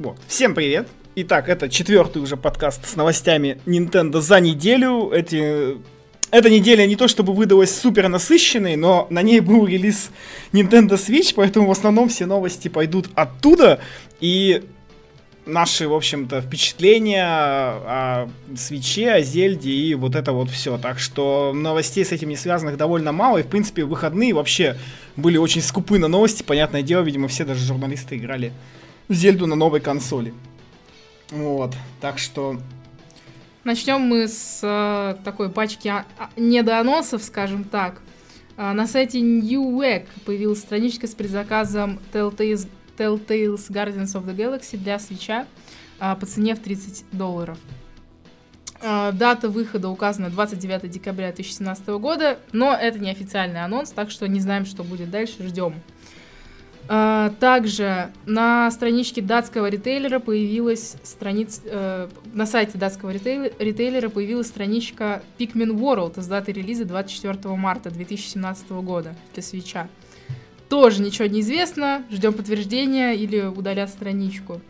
[0.00, 0.16] Вот.
[0.26, 0.88] Всем привет!
[1.14, 5.12] Итак, это четвертый уже подкаст с новостями Nintendo за неделю.
[5.12, 5.76] Эти...
[6.32, 10.10] Эта неделя не то чтобы выдалась супер насыщенной, но на ней был релиз
[10.50, 13.78] Nintendo Switch, поэтому в основном все новости пойдут оттуда.
[14.18, 14.64] И
[15.46, 20.76] наши, в общем-то, впечатления о свече, о Зельде и вот это вот все.
[20.76, 23.38] Так что новостей с этим не связанных довольно мало.
[23.38, 24.76] И, в принципе, выходные вообще
[25.14, 26.42] были очень скупы на новости.
[26.42, 28.52] Понятное дело, видимо, все даже журналисты играли
[29.08, 30.32] Зельду на новой консоли.
[31.30, 32.58] Вот, так что...
[33.64, 38.02] Начнем мы с э, такой пачки а- а- недоанонсов, скажем так.
[38.56, 44.98] А, на сайте Newegg появилась страничка с предзаказом Telltales, Telltales Guardians of the Galaxy для
[44.98, 45.46] свеча
[45.98, 47.58] а, по цене в 30 долларов.
[48.80, 54.28] А, дата выхода указана 29 декабря 2017 года, но это не официальный анонс, так что
[54.28, 55.74] не знаем, что будет дальше, ждем.
[56.86, 64.48] А, также на страничке датского ритейлера появилась страница, э, на сайте датского ритейл, ритейлера появилась
[64.48, 69.88] страничка Pikmin World с датой релиза 24 марта 2017 года для свеча.
[70.68, 74.60] Тоже ничего не известно, ждем подтверждения или удалят страничку.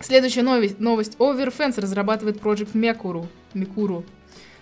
[0.00, 0.80] Следующая новость.
[0.80, 1.16] новость.
[1.18, 3.26] Overfence разрабатывает Project Mekuru.
[3.52, 4.04] Mikuru.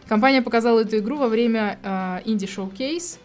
[0.08, 1.88] Компания показала эту игру во время э,
[2.24, 3.18] Indie Showcase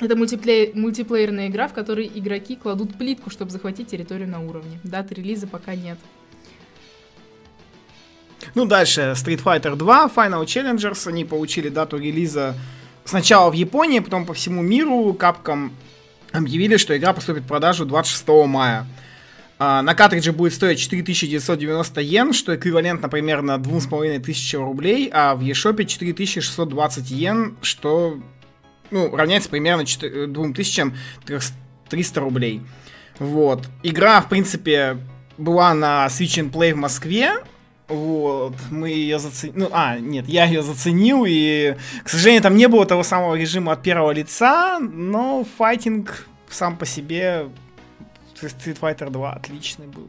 [0.00, 4.78] это мультиплеер, мультиплеерная игра, в которой игроки кладут плитку, чтобы захватить территорию на уровне.
[4.84, 5.98] Даты релиза пока нет.
[8.54, 12.54] Ну, дальше Street Fighter 2, Final Challengers, они получили дату релиза
[13.04, 15.16] сначала в Японии, потом по всему миру.
[15.18, 15.70] Capcom
[16.32, 18.86] объявили, что игра поступит в продажу 26 мая.
[19.58, 25.82] А, на картридже будет стоить 4990 йен, что эквивалентно примерно 2500 рублей, а в eShop
[25.82, 28.20] 4620 йен, что
[28.90, 32.62] ну, равняется примерно 2300 рублей.
[33.18, 33.66] Вот.
[33.82, 34.98] Игра, в принципе,
[35.38, 37.32] была на Switch and Play в Москве.
[37.88, 39.58] Вот, мы ее заценили.
[39.58, 43.72] Ну, а, нет, я ее заценил, и, к сожалению, там не было того самого режима
[43.72, 47.46] от первого лица, но файтинг сам по себе
[48.34, 50.08] Street Fighter 2 отличный был.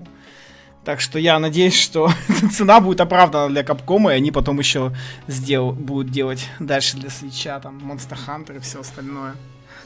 [0.84, 2.10] Так что я надеюсь, что
[2.52, 4.94] цена будет оправдана для Капкома, и они потом еще
[5.28, 9.36] сдел- будут делать дальше для свеча, там, Monster Hunter и все остальное.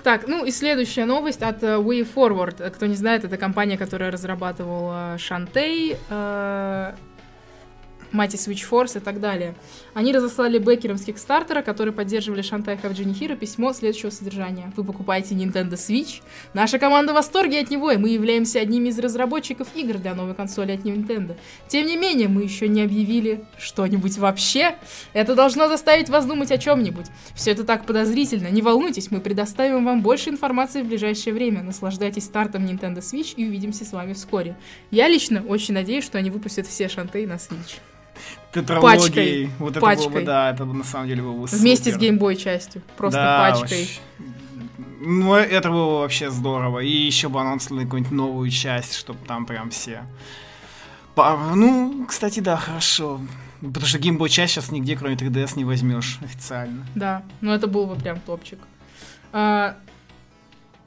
[0.04, 2.70] Так, ну и следующая новость от uh, Way Forward.
[2.72, 6.96] Кто не знает, это компания, которая разрабатывала Шантей, uh,
[8.14, 9.56] Mighty Switch Force и так далее.
[9.94, 14.72] Они разослали бэкерам с Кикстартера, которые поддерживали Шантай Хавджини Хиро, письмо следующего содержания.
[14.76, 16.22] Вы покупаете Nintendo Switch?
[16.54, 20.36] Наша команда в восторге от него, и мы являемся одними из разработчиков игр для новой
[20.36, 21.36] консоли от Nintendo.
[21.68, 24.76] Тем не менее, мы еще не объявили что-нибудь вообще.
[25.14, 27.08] Это должно заставить вас думать о чем-нибудь.
[27.36, 28.48] Все это так подозрительно.
[28.50, 31.64] Не волнуйтесь, мы предоставим вам больше информации в ближайшее время.
[31.64, 34.56] Наслаждайтесь стартом Nintendo Switch и увидимся с вами вскоре.
[34.90, 37.80] Я лично очень надеюсь, что они выпустят все Шантей на Switch
[38.54, 39.00] тетралогией.
[39.02, 39.50] Пачкой.
[39.60, 40.08] Вот это пачкой.
[40.08, 41.98] было бы, да, это бы на самом деле было бы Вместе супер.
[41.98, 42.82] с геймбой частью.
[42.98, 43.80] Просто да, пачкой.
[43.80, 44.00] Вообще.
[45.04, 46.80] Ну, это было вообще здорово.
[46.80, 50.04] И еще бы анонсировали какую-нибудь новую часть, чтобы там прям все...
[51.16, 53.20] Ну, кстати, да, хорошо.
[53.62, 56.86] Потому что геймбой часть сейчас нигде, кроме 3DS, не возьмешь официально.
[56.96, 58.60] Да, ну это был бы прям топчик.
[59.32, 59.76] А,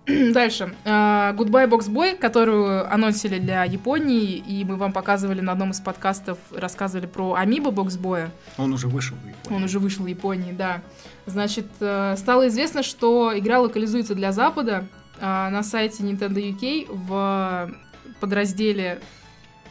[0.33, 0.75] Дальше.
[0.85, 5.81] Uh, Goodbye Box Boy, которую анонсили для Японии, и мы вам показывали на одном из
[5.81, 8.29] подкастов, рассказывали про Amiibo Box Boy.
[8.59, 9.57] Он уже вышел в Японии.
[9.57, 10.83] Он уже вышел в Японии, да.
[11.25, 14.87] Значит, uh, стало известно, что игра локализуется для Запада
[15.21, 17.71] uh, на сайте Nintendo UK в
[18.21, 19.01] подразделе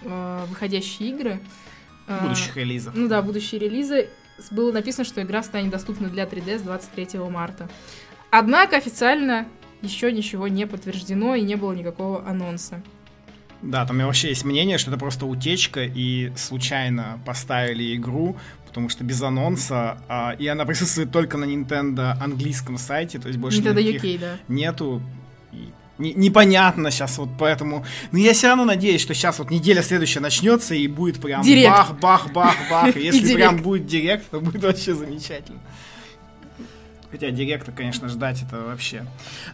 [0.02, 1.40] выходящие игры.
[2.22, 2.94] Будущих релизов.
[2.94, 4.10] Ну да, будущие релизы.
[4.52, 7.70] Было написано, что игра станет доступна для 3DS 23 марта.
[8.30, 9.48] Однако официально
[9.84, 12.82] еще ничего не подтверждено и не было никакого анонса.
[13.62, 18.36] Да, там вообще есть мнение, что это просто утечка и случайно поставили игру,
[18.68, 23.40] потому что без анонса, а, и она присутствует только на Nintendo английском сайте, то есть
[23.40, 24.38] больше Nintendo UK, да.
[24.50, 25.02] нету.
[25.98, 27.86] не, непонятно сейчас вот поэтому.
[28.12, 31.70] Но я все равно надеюсь, что сейчас вот неделя следующая начнется и будет прям директ.
[31.70, 32.96] бах, бах, бах, бах.
[33.02, 35.60] Если прям будет директ, то будет вообще замечательно.
[37.14, 39.06] Хотя директа, конечно, ждать это вообще.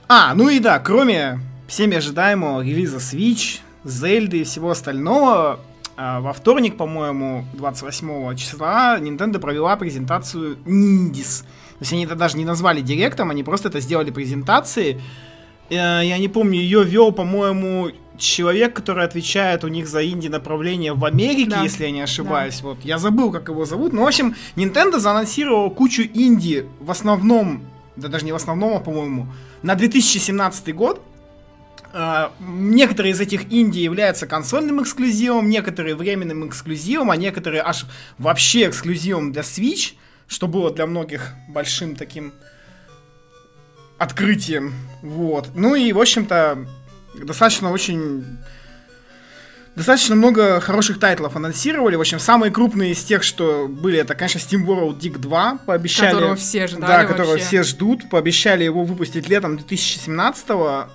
[0.08, 5.60] А, ну и да, кроме всеми ожидаемого релиза Switch, Зельды и всего остального,
[5.98, 11.42] а, во вторник, по-моему, 28 числа, Nintendo провела презентацию Ниндис.
[11.42, 15.02] То есть они это даже не назвали директом, они просто это сделали презентации.
[15.70, 21.04] Э, я не помню, ее вел, по-моему, человек, который отвечает у них за инди-направление в
[21.06, 21.64] Америке, да.
[21.64, 22.60] если я не ошибаюсь.
[22.60, 22.70] Да.
[22.70, 23.94] Вот, я забыл, как его зовут.
[23.94, 28.80] Но, в общем, Nintendo заанонсировал кучу инди в основном, да даже не в основном, а,
[28.80, 29.28] по-моему,
[29.64, 31.02] на 2017 год.
[31.92, 37.88] Uh, некоторые из этих инди являются консольным эксклюзивом, некоторые временным эксклюзивом, а некоторые аж
[38.20, 39.96] вообще эксклюзивом для Switch,
[40.28, 42.34] что было для многих большим таким
[44.00, 44.74] открытием.
[45.02, 45.50] Вот.
[45.54, 46.66] Ну и, в общем-то,
[47.16, 48.26] достаточно очень
[49.76, 51.96] Достаточно много хороших тайтлов анонсировали.
[51.96, 55.60] В общем, самые крупные из тех, что были, это, конечно, Steam World Dig 2.
[55.66, 57.46] Пообещали, которого все ждали Да, которого вообще.
[57.46, 58.10] все ждут.
[58.10, 60.90] Пообещали его выпустить летом 2017 -го.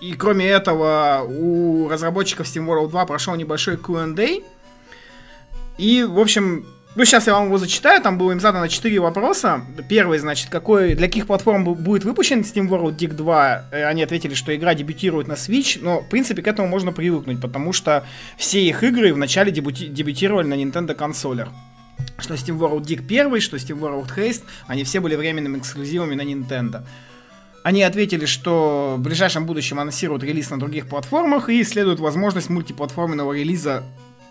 [0.00, 4.40] И кроме этого, у разработчиков Steam World 2 прошел небольшой Q&A.
[5.76, 6.64] И, в общем,
[6.96, 9.62] ну, сейчас я вам его зачитаю, там было им задано 4 вопроса.
[9.88, 13.64] Первый, значит, какой, для каких платформ будет выпущен Steam World Dig 2?
[13.70, 17.40] Э, они ответили, что игра дебютирует на Switch, но, в принципе, к этому можно привыкнуть,
[17.40, 18.04] потому что
[18.36, 21.48] все их игры вначале дебюти- дебютировали на Nintendo консолях.
[22.18, 26.22] Что Steam World Dig 1, что Steam World Haste, они все были временными эксклюзивами на
[26.22, 26.82] Nintendo.
[27.62, 33.34] Они ответили, что в ближайшем будущем анонсируют релиз на других платформах и исследуют возможность мультиплатформенного
[33.34, 33.84] релиза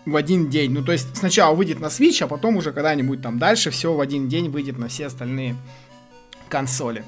[0.06, 0.72] в один день.
[0.72, 4.00] Ну, то есть сначала выйдет на Switch, а потом уже когда-нибудь там дальше все в
[4.00, 5.56] один день выйдет на все остальные
[6.48, 7.04] консоли.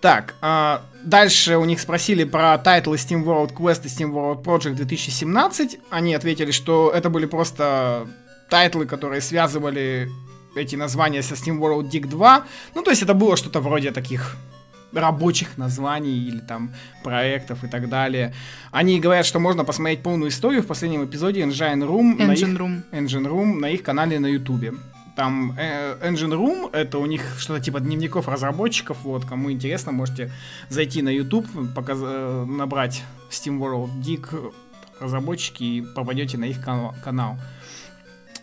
[0.00, 5.78] Так, а дальше у них спросили про тайтлы SteamWorld Quest и SteamWorld Project 2017.
[5.88, 8.06] Они ответили, что это были просто
[8.50, 10.10] тайтлы, которые связывали
[10.54, 12.44] эти названия со SteamWorld Dig 2.
[12.74, 14.36] Ну, то есть это было что-то вроде таких
[14.94, 18.32] рабочих названий или там проектов и так далее.
[18.70, 22.48] Они говорят, что можно посмотреть полную историю в последнем эпизоде Engine Room, Engine на, их,
[22.48, 22.82] Room.
[22.92, 24.74] Engine Room на их канале на YouTube.
[25.16, 30.32] Там э, Engine Room, это у них что-то типа дневников разработчиков, вот, кому интересно, можете
[30.68, 31.98] зайти на YouTube, показ...
[32.02, 34.52] э, набрать Steam World Dig
[35.00, 37.36] разработчики и попадете на их кан- канал.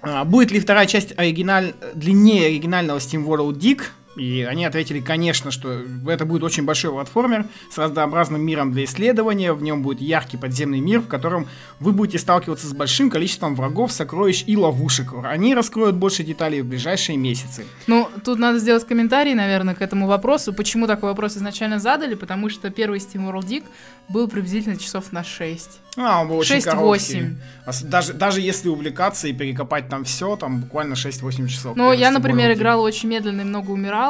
[0.02, 1.74] А, будет ли вторая часть оригиналь...
[1.94, 3.84] длиннее оригинального Steam World Dig?
[4.16, 9.54] И они ответили, конечно, что это будет очень большой платформер с разнообразным миром для исследования.
[9.54, 11.48] В нем будет яркий подземный мир, в котором
[11.80, 15.14] вы будете сталкиваться с большим количеством врагов, сокровищ и ловушек.
[15.24, 17.66] Они раскроют больше деталей в ближайшие месяцы.
[17.88, 20.54] Ну, тут надо сделать комментарий, наверное, к этому вопросу.
[20.54, 22.16] Почему такой вопрос изначально задали?
[22.16, 23.64] Потому что первый Steam World Dig
[24.10, 25.80] был приблизительно часов на 6.
[25.98, 26.64] А, он был очень 6-8.
[26.64, 27.38] короткий.
[27.84, 31.76] Даже, даже если увлекаться и перекопать там все, там буквально 6-8 часов.
[31.76, 34.01] Ну, я, например, играла очень медленно и много умирала,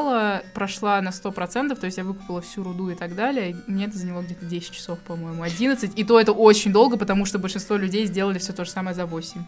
[0.53, 3.51] прошла на 100%, то есть я выкупила всю руду и так далее.
[3.51, 5.97] и Мне это заняло где-то 10 часов, по-моему, 11.
[5.97, 9.05] И то это очень долго, потому что большинство людей сделали все то же самое за
[9.05, 9.41] 8.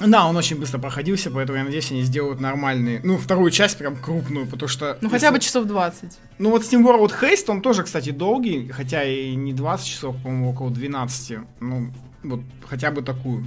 [0.00, 3.00] Да, он очень быстро проходился, поэтому я надеюсь, они сделают нормальные.
[3.02, 4.96] Ну, вторую часть прям крупную, потому что...
[5.00, 6.18] Ну, если- хотя бы часов 20.
[6.38, 10.50] Ну, вот Steam World Haste, он тоже, кстати, долгий, хотя и не 20 часов, по-моему,
[10.50, 11.38] около 12.
[11.60, 11.90] Ну,
[12.22, 13.44] вот хотя бы такую.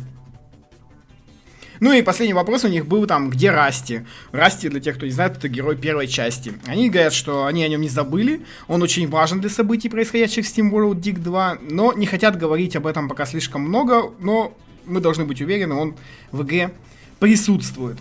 [1.81, 4.01] Ну и последний вопрос у них был там, где Расти?
[4.31, 6.53] Расти, для тех, кто не знает, это герой первой части.
[6.67, 10.47] Они говорят, что они о нем не забыли, он очень важен для событий, происходящих в
[10.47, 14.55] Steam World Dig 2, но не хотят говорить об этом пока слишком много, но
[14.85, 15.95] мы должны быть уверены, он
[16.31, 16.71] в игре
[17.19, 17.97] присутствует.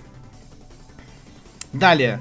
[1.72, 2.20] Далее.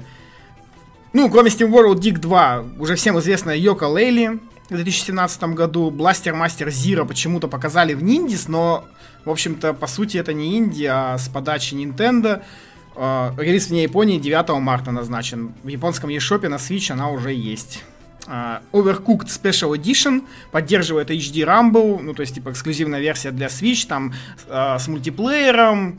[1.12, 4.40] Ну, кроме Steam World Dig 2, уже всем известная Йока Лейли
[4.70, 5.90] в 2017 году.
[5.90, 8.84] Бластер Мастер Зира почему-то показали в Ниндис, но,
[9.24, 12.42] в общем-то, по сути, это не инди, а с подачи Nintendo.
[12.96, 15.52] Э, Релиз в Японии 9 марта назначен.
[15.62, 17.84] В японском eShop на Switch она уже есть.
[18.26, 23.86] А, Overcooked Special Edition поддерживает HD Rumble, ну то есть типа эксклюзивная версия для Switch,
[23.88, 24.12] там
[24.46, 25.98] э, с мультиплеером,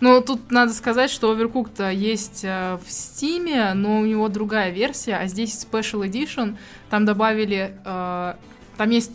[0.00, 5.16] Ну, тут надо сказать, что Overcooked есть э, в Steam, но у него другая версия,
[5.16, 6.56] а здесь Special Edition.
[6.90, 7.72] Там добавили...
[7.84, 8.34] э,
[8.76, 9.12] там есть...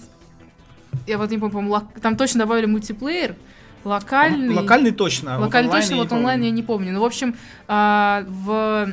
[1.08, 3.36] Я вот не помню, лок- там точно добавили мультиплеер,
[3.84, 4.54] локальный...
[4.54, 5.38] локальный точно.
[5.38, 6.94] вот Локальный онлайн точно, вот онлайн я не помню.
[6.94, 7.36] Ну, в общем,
[7.68, 8.92] а, в...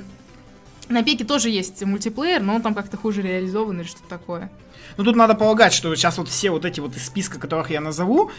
[0.88, 4.50] На Пеке тоже есть мультиплеер, но он там как-то хуже реализован или что-то такое.
[4.97, 7.80] Ну, тут надо полагать, что сейчас вот все вот эти вот из списка, которых я
[7.80, 8.30] назову,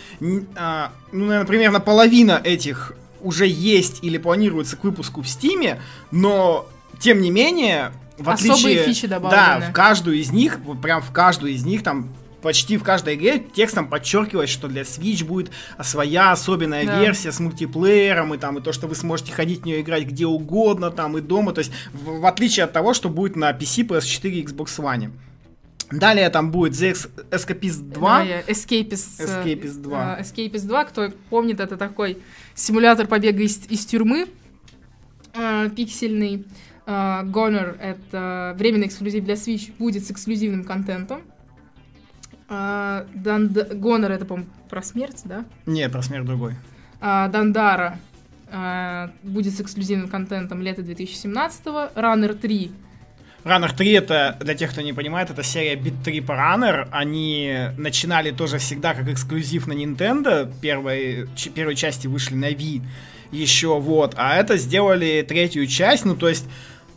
[0.56, 6.68] а, ну, наверное, примерно половина этих уже есть или планируется к выпуску в Стиме, но,
[7.00, 8.84] тем не менее, в Особые отличие...
[8.84, 9.62] фичи добавлены.
[9.62, 12.10] Да, в каждую из них, прям в каждую из них там
[12.42, 17.02] почти в каждой игре текстом подчеркивать, что для Switch будет своя особенная Да.
[17.02, 20.26] версия с мультиплеером, и там, и то, что вы сможете ходить в нее играть где
[20.26, 23.88] угодно, там, и дома, то есть, в, в отличие от того, что будет на PC,
[23.88, 25.12] PS4 и Xbox One.
[25.91, 26.93] Далее там будет The
[27.31, 28.25] Escapist 2.
[28.25, 30.17] Да, Escapist, э, Escapist 2.
[30.19, 32.19] э, Escapist 2, кто помнит, это такой
[32.53, 34.27] симулятор побега из, из тюрьмы,
[35.34, 36.46] э, пиксельный.
[36.86, 41.22] Э, Goner— это временный эксклюзив для Switch, будет с эксклюзивным контентом.
[42.50, 45.46] Э, Данд- Goner— это, по-моему, про смерть, да?
[45.65, 46.55] Не, про смерть другой.
[47.01, 47.98] А, Дандара
[48.51, 52.00] а, будет с эксклюзивным контентом лета 2017-го.
[52.00, 52.72] Runner 3
[53.43, 56.88] Runner 3 это, для тех, кто не понимает, это серия Beat Trip Runner.
[56.91, 60.51] Они начинали тоже всегда как эксклюзив на Nintendo.
[60.62, 62.81] Первой, первой части вышли на Wii
[63.31, 64.13] еще, вот.
[64.17, 66.46] А это сделали третью часть, ну, то есть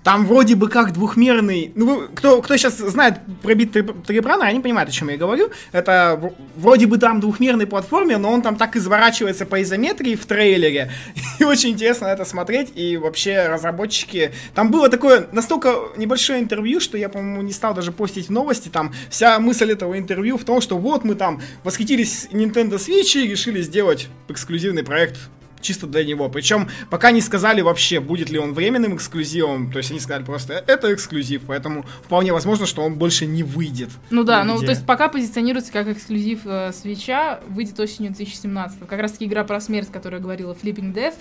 [0.03, 1.73] там вроде бы как двухмерный...
[1.75, 3.73] Ну, кто, кто сейчас знает про бит
[4.07, 5.51] Трибрана, они понимают, о чем я говорю.
[5.71, 10.91] Это вроде бы там двухмерный платформер, но он там так изворачивается по изометрии в трейлере.
[11.39, 12.73] И очень интересно это смотреть.
[12.75, 14.33] И вообще разработчики...
[14.55, 18.69] Там было такое настолько небольшое интервью, что я, по-моему, не стал даже постить новости.
[18.69, 23.29] Там вся мысль этого интервью в том, что вот мы там восхитились Nintendo Switch и
[23.29, 25.19] решили сделать эксклюзивный проект
[25.63, 26.29] чисто для него.
[26.29, 29.73] Причем пока не сказали вообще, будет ли он временным эксклюзивом.
[29.73, 33.91] То есть они сказали просто, это эксклюзив, поэтому вполне возможно, что он больше не выйдет.
[34.11, 38.81] Ну да, ну то есть пока позиционируется как эксклюзив э, свеча, выйдет осенью 2017.
[38.87, 41.15] Как раз таки игра про смерть, которая говорила Flipping Death.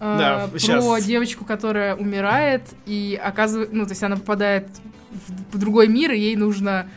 [0.00, 1.04] Э, да, про сейчас.
[1.04, 4.68] девочку, которая умирает и оказывает, ну то есть она попадает
[5.10, 6.88] в, в другой мир, и ей нужно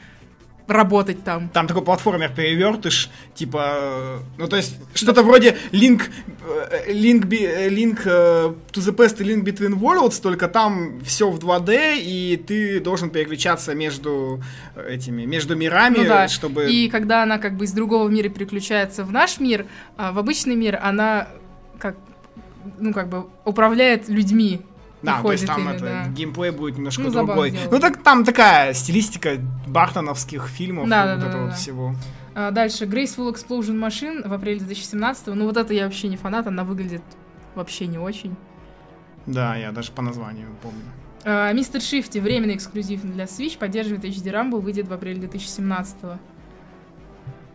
[0.68, 1.50] работать там.
[1.50, 6.03] Там такой платформер перевертыш, типа, э, ну то есть что-то вроде Link,
[6.44, 11.39] э, Link, э, Link to the Past и Link Between Worlds, только там все в
[11.39, 14.41] 2D, и ты должен переключаться между
[14.75, 16.27] этими, между мирами, ну, да.
[16.27, 16.72] чтобы...
[16.72, 19.65] И когда она как бы из другого мира переключается в наш мир,
[19.98, 21.27] а в обычный мир она
[21.80, 21.96] как
[22.80, 24.62] ну, как бы управляет людьми,
[25.03, 26.08] да, то есть там ими, это, да.
[26.10, 27.58] геймплей будет немножко ну, другой.
[27.72, 31.53] Ну, так там такая стилистика бартоновских фильмов да, и да, вот да, этого да.
[31.53, 31.96] всего.
[32.34, 36.48] А, дальше, Graceful Explosion Machine в апреле 2017 Ну, вот это я вообще не фанат,
[36.48, 37.03] она выглядит
[37.55, 38.36] вообще не очень.
[39.25, 40.84] Да, я даже по названию помню.
[41.24, 46.17] А, Мистер Шифти, временный эксклюзив для Switch, поддерживает HD Rumble, выйдет в апреле 2017 -го.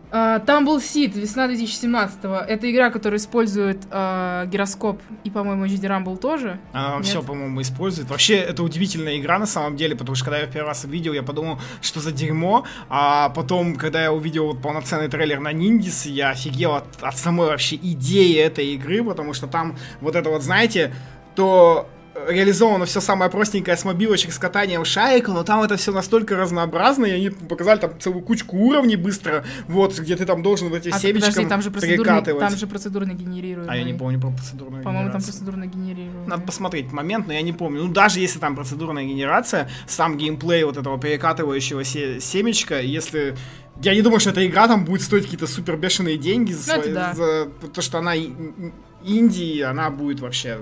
[0.09, 2.35] Uh, Tumble Seed, весна 2017-го.
[2.35, 6.59] Это игра, которая использует uh, гироскоп и, по-моему, HD Rumble тоже.
[6.71, 8.09] Она все, по-моему, использует.
[8.09, 11.23] Вообще, это удивительная игра на самом деле, потому что когда я первый раз увидел, я
[11.23, 12.65] подумал, что за дерьмо.
[12.87, 17.47] А потом, когда я увидел вот полноценный трейлер на Ниндис, я офигел от, от самой
[17.47, 20.93] вообще идеи этой игры, потому что там вот это вот, знаете,
[21.35, 21.89] то
[22.27, 27.05] реализовано все самое простенькое с мобилочек, с катанием шаек, но там это все настолько разнообразно,
[27.05, 30.89] и они показали там целую кучку уровней быстро, вот, где ты там должен вот эти
[30.89, 33.73] а, семечком подожди, там же процедурно, там же процедурно генерируемый.
[33.73, 36.27] А я не помню про процедурную По-моему, там процедурно генерируемый.
[36.27, 37.83] Надо посмотреть момент, но я не помню.
[37.83, 43.35] Ну, даже если там процедурная генерация, сам геймплей вот этого перекатывающего семечка, если
[43.81, 46.81] я не думаю, что эта игра там будет стоить какие-то супер бешеные деньги за, ну,
[46.81, 47.13] свои, да.
[47.13, 50.59] за то, что она инди, она будет вообще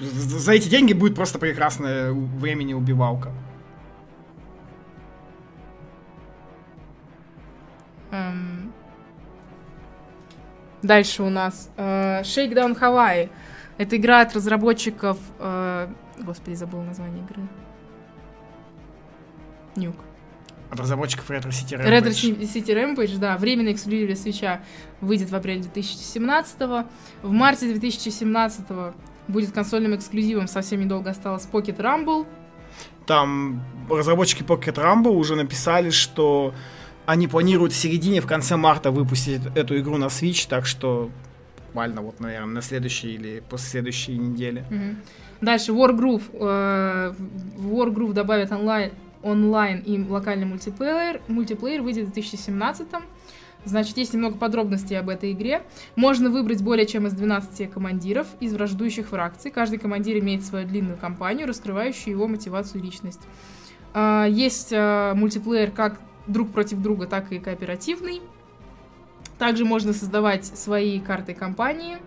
[0.00, 3.32] за эти деньги будет просто прекрасное времени убивалка.
[8.10, 8.72] Эм...
[10.82, 13.30] Дальше у нас э, Shakedown Hawaii.
[13.78, 15.18] Это игра от разработчиков...
[15.38, 15.88] Э...
[16.18, 17.42] Господи, забыл название игры.
[19.76, 19.96] Нюк.
[20.70, 21.90] От разработчиков Retro City Rampage.
[21.90, 23.36] Retro City Rampage, да.
[23.36, 24.60] Временный эксклюзив для свеча
[25.00, 26.86] выйдет в апреле 2017 -го.
[27.22, 28.94] В марте 2017
[29.28, 30.48] будет консольным эксклюзивом.
[30.48, 32.26] Совсем недолго осталось Pocket Rumble.
[33.06, 36.54] Там разработчики Pocket Rumble уже написали, что
[37.06, 41.10] они планируют в середине, в конце марта выпустить эту игру на Switch, так что
[41.68, 44.64] буквально вот, наверное, на следующей или после следующей недели.
[44.70, 44.96] Угу.
[45.40, 46.22] Дальше Wargroove.
[46.32, 47.14] Э,
[47.58, 48.90] Wargroove добавит онлайн,
[49.22, 51.20] онлайн и локальный мультиплеер.
[51.28, 52.86] Мультиплеер выйдет в 2017
[53.68, 55.62] Значит, есть немного подробностей об этой игре.
[55.94, 59.50] Можно выбрать более чем из 12 командиров из враждующих фракций.
[59.50, 63.20] Каждый командир имеет свою длинную кампанию, раскрывающую его мотивацию и личность.
[63.92, 68.22] А, есть а, мультиплеер как друг против друга, так и кооперативный.
[69.38, 71.98] Также можно создавать свои карты компании.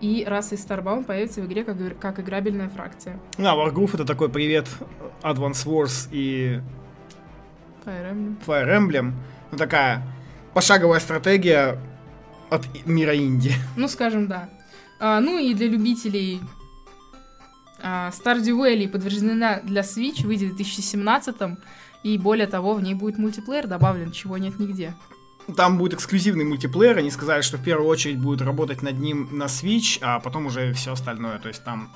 [0.00, 3.20] И раса из Starbound появится в игре как, как играбельная фракция.
[3.38, 4.68] Да, Wargroove это такой привет
[5.22, 6.60] Advance Wars и
[7.86, 8.36] Fire Emblem.
[8.44, 9.12] Fire Emblem.
[9.52, 10.02] Ну, такая
[10.54, 11.78] пошаговая стратегия
[12.50, 13.52] от мира Инди.
[13.76, 14.48] Ну, скажем, да.
[15.00, 16.40] А, ну и для любителей
[17.82, 21.34] а, Stardew Valley подтверждена для Switch, выйдет в 2017
[22.04, 24.94] и более того, в ней будет мультиплеер добавлен, чего нет нигде.
[25.56, 29.44] Там будет эксклюзивный мультиплеер, они сказали, что в первую очередь будут работать над ним на
[29.44, 31.90] Switch, а потом уже все остальное, то есть там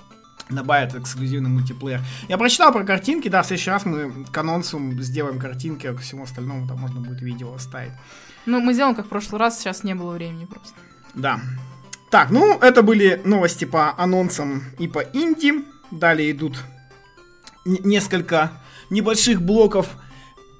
[0.51, 2.01] добавят эксклюзивный мультиплеер.
[2.29, 6.01] Я прочитал про картинки, да, в следующий раз мы к анонсу сделаем картинки, а к
[6.01, 7.93] всему остальному там можно будет видео оставить.
[8.47, 10.75] Ну, мы сделаем как в прошлый раз, сейчас не было времени просто.
[11.15, 11.41] Да.
[12.11, 15.65] Так, ну, это были новости по анонсам и по инди.
[15.91, 16.57] Далее идут
[17.65, 18.53] несколько
[18.91, 19.89] небольших блоков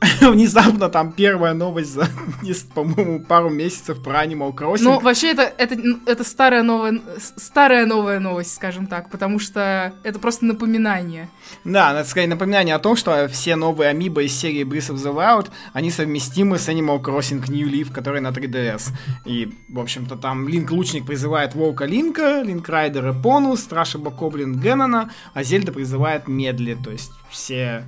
[0.21, 2.09] внезапно там первая новость за,
[2.75, 4.83] по-моему, пару месяцев про Animal Crossing.
[4.83, 5.77] Ну, вообще, это, это,
[6.07, 7.01] это старая, новая,
[7.37, 11.29] старая новая новость, скажем так, потому что это просто напоминание.
[11.65, 15.13] Да, это скорее напоминание о том, что все новые амибо из серии Breath of the
[15.13, 18.91] Wild, они совместимы с Animal Crossing New Leaf, который на 3DS.
[19.25, 25.11] И, в общем-то, там Линк Лучник призывает Волка Линка, Линк Райдер Эпону, Страша Бакоблин Геннона,
[25.35, 27.85] а Зельда призывает Медли, то есть все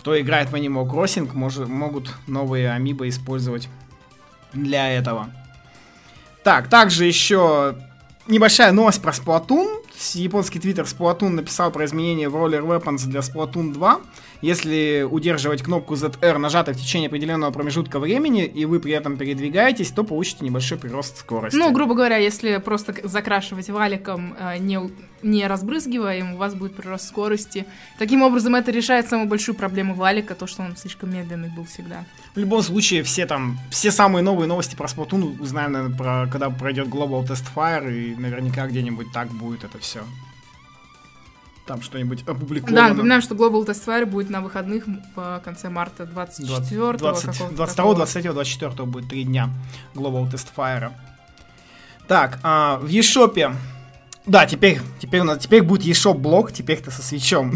[0.00, 3.68] кто играет в Animal Crossing, может, могут новые амибо использовать
[4.54, 5.30] для этого.
[6.42, 7.76] Так, также еще
[8.26, 9.84] небольшая новость про Splatoon.
[10.14, 14.00] Японский твиттер Splatoon написал про изменения в Roller Weapons для Splatoon 2.
[14.42, 19.90] Если удерживать кнопку ZR нажатой в течение определенного промежутка времени, и вы при этом передвигаетесь,
[19.90, 21.56] то получите небольшой прирост скорости.
[21.56, 24.78] Ну, грубо говоря, если просто закрашивать валиком, э, не,
[25.22, 27.66] не разбрызгивая им, у вас будет прирост скорости.
[27.98, 32.06] Таким образом, это решает самую большую проблему валика, то, что он слишком медленный был всегда.
[32.34, 36.48] В любом случае, все там, все самые новые новости про Splatoon узнаем, наверное, про, когда
[36.48, 40.00] пройдет Global Test Fire, и наверняка где-нибудь так будет это все
[41.70, 42.74] там что-нибудь опубликовано.
[42.74, 47.94] Да, напоминаем, что Global Test Fire будет на выходных в конце марта 24 20, 22,
[47.94, 49.50] 23, 24 будет три дня
[49.94, 50.90] Global Test Fire.
[52.08, 53.54] Так, а, в eShop
[54.26, 57.54] да, теперь, теперь у нас теперь будет eShop блок, теперь-то со свечом.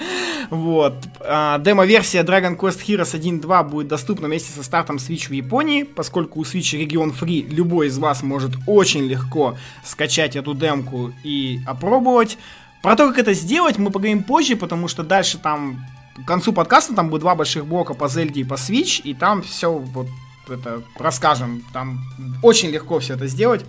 [0.50, 0.94] вот.
[1.20, 6.40] А, демо-версия Dragon Quest Heroes 1.2 будет доступна вместе со стартом Switch в Японии, поскольку
[6.40, 12.38] у Switch регион free, любой из вас может очень легко скачать эту демку и опробовать.
[12.82, 16.94] Про то, как это сделать, мы поговорим позже, потому что дальше там к концу подкаста
[16.94, 20.08] там будет два больших блока по Зельде и по Switch, и там все вот
[20.48, 21.64] это расскажем.
[21.72, 22.00] Там
[22.42, 23.64] очень легко все это сделать.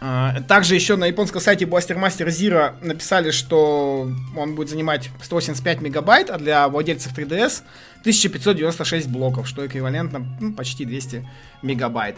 [0.00, 5.80] А, также еще на японском сайте Blaster Master Zero написали, что он будет занимать 185
[5.80, 7.62] мегабайт, а для владельцев 3DS
[8.00, 11.28] 1596 блоков, что эквивалентно ну, почти 200
[11.62, 12.16] мегабайт.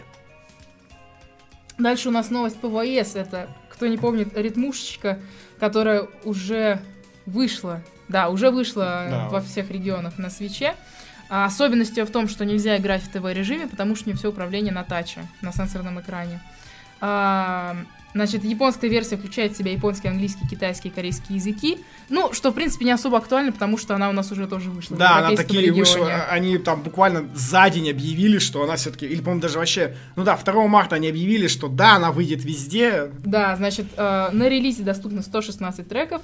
[1.79, 3.15] Дальше у нас новость по ВС.
[3.15, 5.19] Это, кто не помнит, ритмушечка
[5.61, 6.81] которая уже
[7.27, 9.29] вышла, да, уже вышла да.
[9.29, 10.75] во всех регионах на свече.
[11.29, 14.83] А особенностью в том, что нельзя играть в ТВ-режиме, потому что не все управление на
[14.83, 16.41] таче, на сенсорном экране.
[16.99, 17.77] А,
[18.13, 21.79] Значит, японская версия включает в себя японский, английский, китайский, корейский языки.
[22.09, 24.97] Ну, что, в принципе, не особо актуально, потому что она у нас уже тоже вышла.
[24.97, 25.79] Да, она такие регионе.
[25.79, 26.25] вышла.
[26.29, 29.05] Они там буквально за день объявили, что она все-таки.
[29.05, 29.95] Или, по-моему, даже вообще.
[30.15, 33.11] Ну да, 2 марта они объявили, что да, она выйдет везде.
[33.23, 36.21] Да, значит, э, на релизе доступно 116 треков.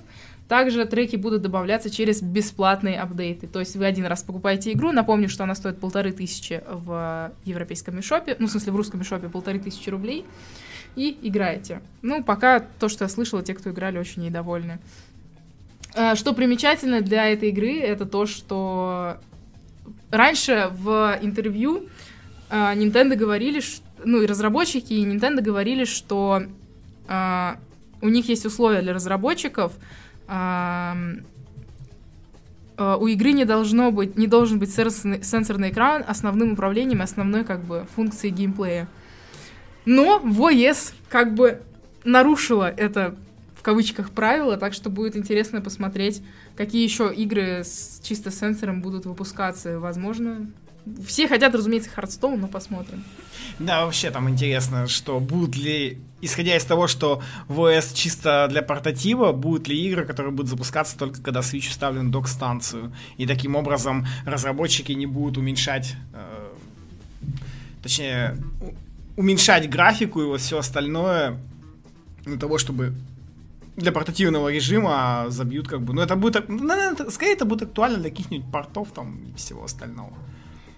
[0.47, 3.47] Также треки будут добавляться через бесплатные апдейты.
[3.47, 4.91] То есть вы один раз покупаете игру.
[4.93, 8.37] Напомню, что она стоит полторы тысячи в европейском мишопе.
[8.39, 10.25] Ну, в смысле, в русском мишопе полторы тысячи рублей
[10.97, 11.81] и играете.
[12.01, 14.79] Ну, пока то, что я слышала, те, кто играли, очень недовольны.
[15.93, 19.17] А, что примечательно для этой игры, это то, что
[20.09, 21.87] раньше в интервью
[22.49, 23.61] а, Nintendo говорили,
[24.03, 26.43] ну и разработчики и Nintendo говорили, что
[27.07, 27.57] а,
[28.01, 29.73] у них есть условия для разработчиков,
[32.79, 37.87] у игры не должно быть, не должен быть сенсорный, экран основным управлением, основной как бы
[37.95, 38.87] функцией геймплея.
[39.87, 41.61] Но ВОЕС как бы
[42.03, 43.15] нарушила это
[43.55, 46.21] в кавычках правило, так что будет интересно посмотреть,
[46.57, 49.79] какие еще игры с чисто сенсором будут выпускаться.
[49.79, 50.47] Возможно,
[51.05, 53.01] все хотят, разумеется, Хардстоун, но посмотрим.
[53.59, 59.31] Да, вообще там интересно, что будут ли, исходя из того, что ВС чисто для портатива,
[59.31, 62.93] будут ли игры, которые будут запускаться только когда Switch вставлен док-станцию.
[63.15, 66.49] И таким образом разработчики не будут уменьшать, э,
[67.81, 68.37] точнее,
[69.17, 71.37] уменьшать графику и вот все остальное
[72.23, 72.93] для того, чтобы
[73.75, 75.93] для портативного режима забьют как бы...
[75.93, 76.47] Ну, это будет...
[76.47, 76.71] Ну,
[77.09, 80.13] скорее, это будет актуально для каких-нибудь портов там и всего остального.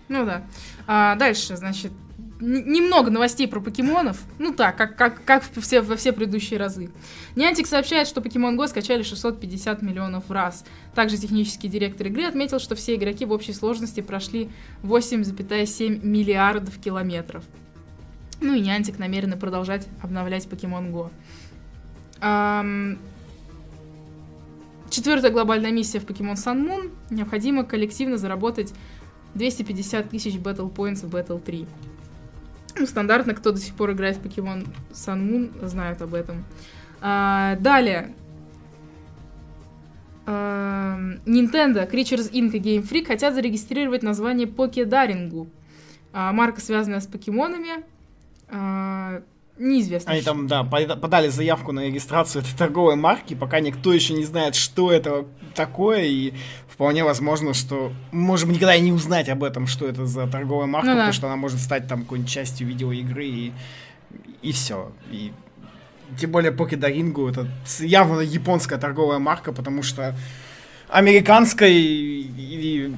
[0.07, 0.43] Ну да.
[0.87, 1.91] А, дальше, значит,
[2.39, 4.21] немного новостей про покемонов.
[4.37, 6.89] Ну так, как, как, как все, во все предыдущие разы.
[7.35, 10.65] Niantic сообщает, что Pokemon Go скачали 650 миллионов раз.
[10.95, 14.49] Также технический директор игры отметил, что все игроки в общей сложности прошли
[14.83, 17.43] 8,7 миллиардов километров.
[18.41, 21.11] Ну и Niantic намерены продолжать обновлять Pokemon Go.
[22.21, 22.99] Эм...
[24.89, 26.91] Четвертая глобальная миссия в Pokemon Sun Moon.
[27.09, 28.73] Необходимо коллективно заработать
[29.35, 31.67] 250 тысяч Battle Points в Battle 3.
[32.77, 36.43] Ну, стандартно, кто до сих пор играет в Pokemon Sun Moon, знают об этом.
[37.01, 38.13] А, далее.
[40.25, 42.51] А, Nintendo, Creatures Inc.
[42.51, 45.47] и Game Freak хотят зарегистрировать название Поке Дарингу.
[46.13, 47.83] А, марка, связанная с покемонами,
[48.51, 49.21] а,
[49.57, 50.11] неизвестно.
[50.11, 54.55] Они там, да, подали заявку на регистрацию этой торговой марки, пока никто еще не знает,
[54.55, 56.33] что это такое, и
[56.67, 60.87] вполне возможно, что можем никогда и не узнать об этом, что это за торговая марка,
[60.87, 60.99] ну, да.
[60.99, 63.53] потому что она может стать там какой-нибудь частью видеоигры, и,
[64.41, 64.91] и все.
[65.11, 65.33] И
[66.17, 67.47] тем более Покедарингу это
[67.79, 70.15] явно японская торговая марка, потому что
[70.87, 72.95] американской или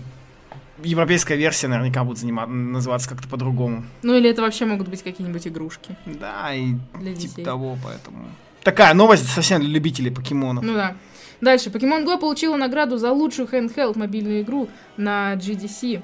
[0.84, 3.84] европейская версия наверняка будет заниматься, называться как-то по-другому.
[4.04, 5.96] Ну или это вообще могут быть какие-нибудь игрушки.
[6.06, 7.46] Да, и для типа детей.
[7.46, 8.30] того, поэтому.
[8.63, 10.63] Такая новость совсем для любителей покемонов.
[10.63, 10.96] Ну да.
[11.41, 11.70] Дальше.
[11.70, 16.02] Pokemon Go получила награду за лучшую handheld мобильную игру на GDC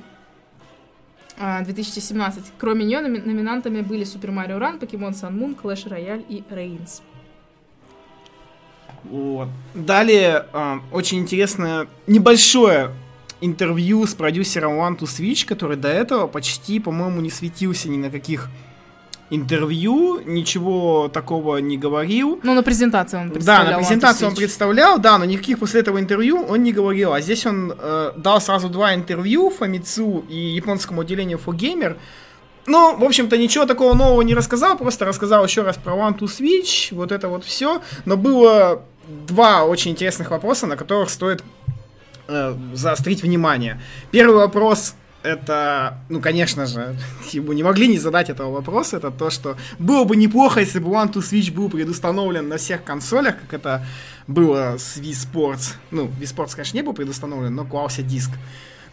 [1.38, 2.44] 2017.
[2.44, 7.02] А, Кроме нее номинантами были Super Mario Run, Pokemon Sun Moon, Clash Royale и Reigns.
[9.04, 9.50] Вот.
[9.74, 12.92] Далее э, очень интересное небольшое
[13.42, 18.10] интервью с продюсером One to Switch, который до этого почти, по-моему, не светился ни на
[18.10, 18.50] каких
[19.30, 22.40] интервью, ничего такого не говорил.
[22.44, 23.66] Ну, на презентации он представлял.
[23.66, 27.14] Да, на презентации он представлял, да, но никаких после этого интервью он не говорил.
[27.14, 31.98] А здесь он э, дал сразу два интервью Фамицу и японскому отделению For Gamer.
[32.68, 36.28] Ну, в общем-то, ничего такого нового не рассказал, просто рассказал еще раз про One to
[36.28, 37.82] Switch, вот это вот все.
[38.06, 38.84] Но было
[39.28, 41.44] два очень интересных вопроса, на которых стоит
[42.28, 43.82] э, заострить внимание.
[44.12, 46.96] Первый вопрос это, ну, конечно же,
[47.32, 50.90] ему не могли не задать этого вопроса, это то, что было бы неплохо, если бы
[50.90, 53.86] One to Switch был предустановлен на всех консолях, как это
[54.28, 55.74] было с Wii Sports.
[55.92, 58.32] Ну, Wii Sports, конечно, не был предустановлен, но клался диск.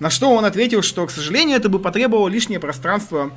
[0.01, 3.31] На что он ответил, что, к сожалению, это бы потребовало лишнее пространство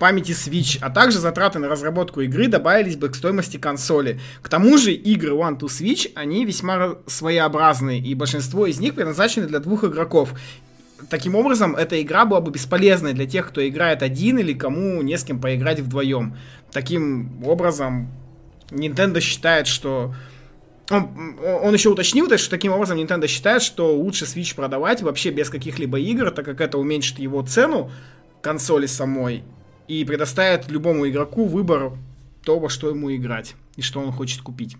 [0.00, 4.18] памяти Switch, а также затраты на разработку игры добавились бы к стоимости консоли.
[4.42, 9.46] К тому же игры One to Switch, они весьма своеобразные, и большинство из них предназначены
[9.46, 10.32] для двух игроков.
[11.10, 15.16] Таким образом, эта игра была бы бесполезной для тех, кто играет один или кому не
[15.16, 16.34] с кем поиграть вдвоем.
[16.72, 18.10] Таким образом,
[18.70, 20.14] Nintendo считает, что
[20.88, 25.30] он, он еще уточнил, то, что таким образом Nintendo считает, что лучше Switch продавать вообще
[25.30, 27.90] без каких-либо игр, так как это уменьшит его цену
[28.40, 29.44] консоли самой
[29.90, 31.94] и предоставит любому игроку выбор
[32.44, 34.76] того, что ему играть и что он хочет купить.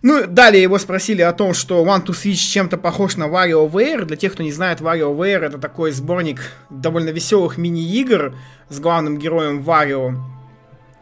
[0.00, 4.04] Ну, далее его спросили о том, что One to Switch чем-то похож на WarioWare.
[4.04, 8.36] Для тех, кто не знает, WarioWare это такой сборник довольно веселых мини-игр
[8.68, 10.14] с главным героем Варио.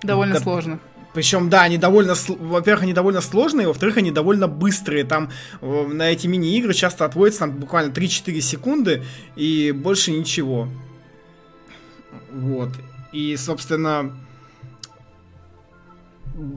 [0.02, 0.44] Довольно как...
[0.44, 0.78] сложных.
[1.12, 5.04] Причем, да, они довольно, во-первых, они довольно сложные, во-вторых, они довольно быстрые.
[5.04, 9.02] Там э, на эти мини-игры часто отводится там буквально 3-4 секунды
[9.37, 10.68] и больше ничего.
[12.35, 12.70] Вот.
[13.12, 14.12] И, собственно,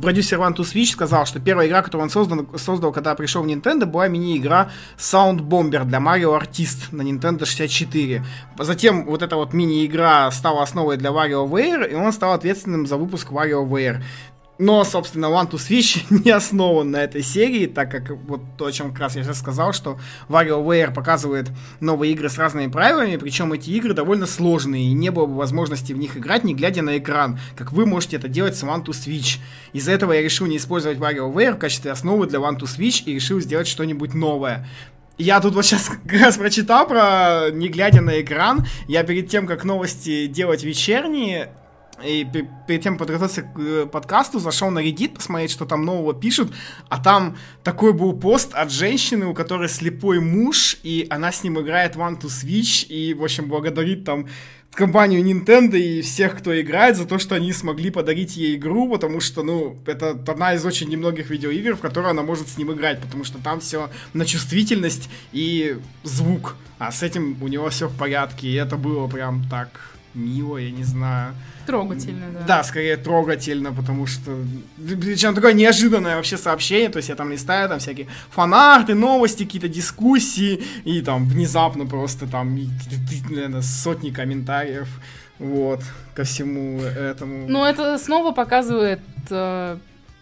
[0.01, 3.45] продюсер One to Switch сказал, что первая игра, которую он создал, создал когда пришел в
[3.45, 8.25] Nintendo, была мини-игра Sound Bomber для Mario Artist на Nintendo 64.
[8.59, 13.31] Затем вот эта вот мини-игра стала основой для WarioWare, и он стал ответственным за выпуск
[13.31, 14.01] WarioWare.
[14.59, 18.71] Но, собственно, One to Switch не основан на этой серии, так как вот то, о
[18.71, 23.53] чем как раз я сейчас сказал, что WarioWare показывает новые игры с разными правилами, причем
[23.53, 26.97] эти игры довольно сложные, и не было бы возможности в них играть, не глядя на
[26.97, 29.37] экран, как вы можете это делать с One to Switch.
[29.73, 33.13] Из-за этого я решил не использовать WarioWare в качестве основы для One to Switch и
[33.13, 34.67] решил сделать что-нибудь новое.
[35.19, 38.65] Я тут вот сейчас как раз прочитал про не глядя на экран.
[38.87, 41.51] Я перед тем, как новости делать вечерние,
[42.03, 42.27] и
[42.67, 46.53] перед тем подготовиться к э, подкасту зашел на Reddit посмотреть, что там нового пишут,
[46.89, 51.59] а там такой был пост от женщины, у которой слепой муж, и она с ним
[51.59, 54.27] играет One to Switch, и, в общем, благодарит там
[54.71, 59.19] компанию Nintendo и всех, кто играет, за то, что они смогли подарить ей игру, потому
[59.19, 63.01] что, ну, это одна из очень немногих видеоигр, в которой она может с ним играть,
[63.01, 67.97] потому что там все на чувствительность и звук, а с этим у него все в
[67.97, 71.33] порядке, и это было прям так мило, я не знаю.
[71.65, 72.45] Трогательно, да.
[72.47, 74.31] Да, скорее трогательно, потому что...
[74.77, 79.67] Причем такое неожиданное вообще сообщение, то есть я там листаю, там всякие фанарты, новости, какие-то
[79.67, 82.57] дискуссии, и там внезапно просто там,
[83.29, 84.87] наверное, сотни комментариев,
[85.39, 85.81] вот,
[86.15, 87.49] ко всему этому.
[87.49, 89.77] Ну, это снова показывает э,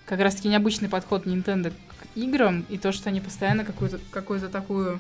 [0.06, 5.00] как раз-таки необычный подход Nintendo к играм, и то, что они постоянно какую-то какую-то такую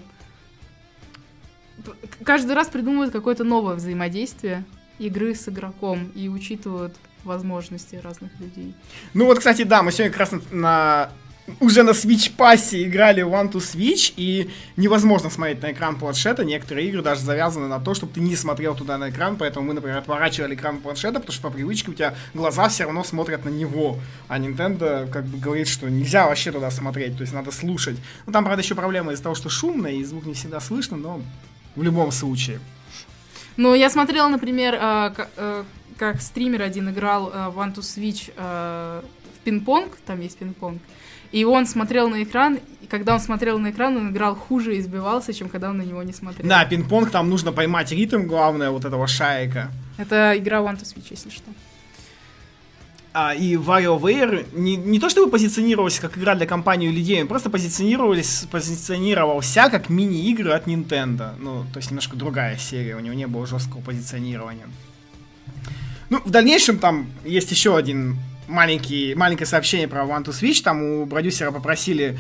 [2.24, 4.64] каждый раз придумывают какое-то новое взаимодействие
[5.00, 8.74] игры с игроком и учитывают возможности разных людей.
[9.14, 11.10] Ну вот, кстати, да, мы сегодня как раз на,
[11.60, 16.46] уже на Switch пассе играли One to Switch, и невозможно смотреть на экран планшета.
[16.46, 19.74] Некоторые игры даже завязаны на то, чтобы ты не смотрел туда на экран, поэтому мы,
[19.74, 23.50] например, отворачивали экран планшета, потому что по привычке у тебя глаза все равно смотрят на
[23.50, 24.00] него.
[24.28, 27.98] А Nintendo как бы говорит, что нельзя вообще туда смотреть, то есть надо слушать.
[28.26, 31.22] Ну там, правда, еще проблема из-за того, что шумно, и звук не всегда слышно, но
[31.76, 32.60] в любом случае.
[33.58, 35.14] Ну, я смотрела, например, а,
[35.98, 40.82] как стример один играл э, в One to Switch э, в пинг-понг, там есть пинг-понг,
[41.32, 44.80] и он смотрел на экран, и когда он смотрел на экран, он играл хуже и
[44.80, 46.48] избивался, чем когда он на него не смотрел.
[46.48, 49.72] Да, пинг-понг, там нужно поймать ритм, главное, вот этого шарика.
[49.98, 51.50] Это игра One to Switch, если что.
[53.18, 58.46] А, и WarioWare не, не то чтобы позиционировался как игра для компании людей, просто позиционировались,
[58.52, 61.30] позиционировался как мини-игры от Nintendo.
[61.40, 64.68] Ну, то есть немножко другая серия, у него не было жесткого позиционирования.
[66.10, 68.18] Ну, в дальнейшем там есть еще один
[68.50, 70.62] маленький, маленькое сообщение про One to Switch.
[70.62, 72.20] Там у продюсера попросили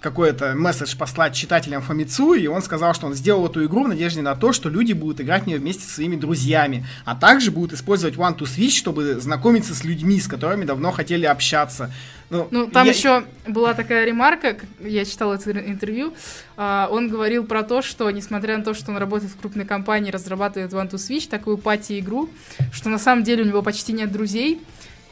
[0.00, 4.22] какой-то месседж послать читателям Фомицу, и он сказал, что он сделал эту игру в надежде
[4.22, 7.74] на то, что люди будут играть в нее вместе со своими друзьями, а также будут
[7.74, 11.92] использовать One to Switch, чтобы знакомиться с людьми, с которыми давно хотели общаться.
[12.30, 12.92] Ну, ну там я...
[12.92, 16.14] еще была такая ремарка, я читала это интервью,
[16.56, 20.10] а, он говорил про то, что, несмотря на то, что он работает в крупной компании,
[20.10, 22.30] разрабатывает One to Switch, такую пати-игру,
[22.72, 24.62] что на самом деле у него почти нет друзей,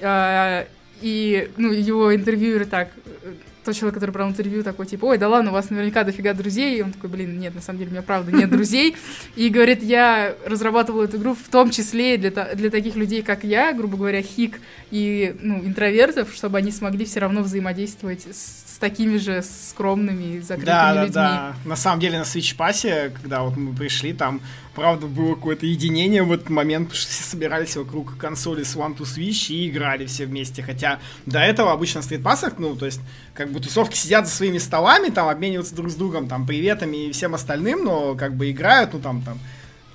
[0.01, 0.67] а,
[1.01, 2.91] и, ну, его интервьюеры так
[3.65, 6.79] тот человек, который брал интервью, такой, типа, ой, да ладно, у вас наверняка дофига друзей.
[6.79, 8.97] И он такой, блин, нет, на самом деле у меня правда нет друзей.
[9.37, 13.73] И говорит, я разрабатывал эту игру в том числе для, для таких людей, как я,
[13.73, 19.17] грубо говоря, хик и ну, интровертов, чтобы они смогли все равно взаимодействовать с, с такими
[19.17, 21.13] же скромными, закрытыми да, людьми.
[21.13, 24.41] Да, да, На самом деле на Switch Pass, когда вот мы пришли, там
[24.77, 28.97] правда было какое-то единение в этот момент, потому что все собирались вокруг консоли с One
[28.97, 30.63] to Switch и играли все вместе.
[30.63, 33.01] Хотя до этого обычно в стритпассах, ну, то есть,
[33.35, 37.13] как бы тусовки сидят за своими столами, там обмениваются друг с другом, там, приветами и
[37.13, 39.41] всем остальным, но как бы играют, ну, там, там,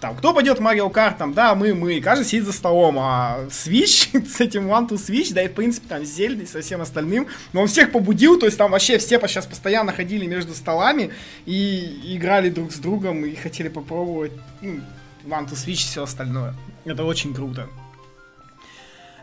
[0.03, 3.45] там, кто пойдет в Mario Kart, там, да, мы, мы, каждый сидит за столом, а
[3.47, 6.81] Switch с этим One to Switch, да и, в принципе, там, с Зельдой, со всем
[6.81, 11.11] остальным, но он всех побудил, то есть там вообще все сейчас постоянно ходили между столами
[11.45, 14.81] и играли друг с другом и хотели попробовать, ну,
[15.23, 16.53] One to Switch и все остальное.
[16.83, 17.69] Это очень круто.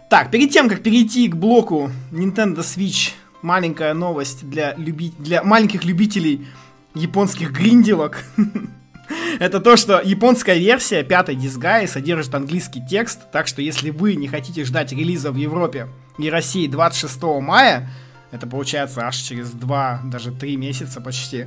[0.09, 3.12] Так, перед тем, как перейти к блоку Nintendo Switch,
[3.43, 5.12] маленькая новость для, люби...
[5.19, 6.49] для маленьких любителей
[6.95, 8.25] японских гринделок.
[9.38, 14.29] Это то, что японская версия пятой Disgaea содержит английский текст, так что если вы не
[14.29, 17.90] хотите ждать релиза в Европе и России 26 мая,
[18.31, 21.46] это получается аж через 2, даже 3 месяца почти,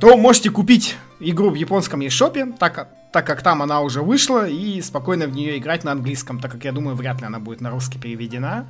[0.00, 4.80] то можете купить игру в японском eShop, так, так как там она уже вышла, и
[4.82, 7.70] спокойно в нее играть на английском, так как я думаю, вряд ли она будет на
[7.70, 8.66] русский переведена.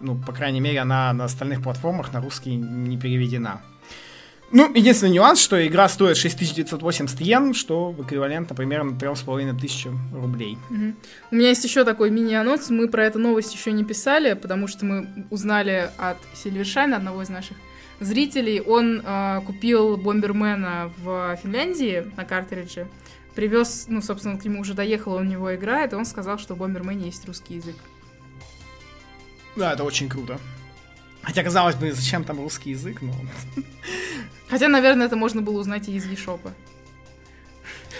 [0.00, 3.60] Ну, по крайней мере, она на остальных платформах на русский не переведена.
[4.50, 10.58] Ну, единственный нюанс, что игра стоит 6980 йен, что эквивалентно примерно 3500 рублей.
[10.70, 10.94] Угу.
[11.32, 12.70] У меня есть еще такой мини-анонс.
[12.70, 17.28] Мы про эту новость еще не писали, потому что мы узнали от Сильвершайна, одного из
[17.28, 17.58] наших
[18.00, 18.60] зрителей.
[18.60, 22.88] Он э, купил Бомбермена в Финляндии на картридже,
[23.34, 26.54] привез, ну, собственно, к нему уже доехал, он в него играет, и он сказал, что
[26.54, 27.76] в Бомбермене есть русский язык.
[29.56, 30.38] Да, это очень круто.
[31.22, 33.12] Хотя, казалось бы, зачем там русский язык, но...
[34.48, 36.40] Хотя, наверное, это можно было узнать и из eShop.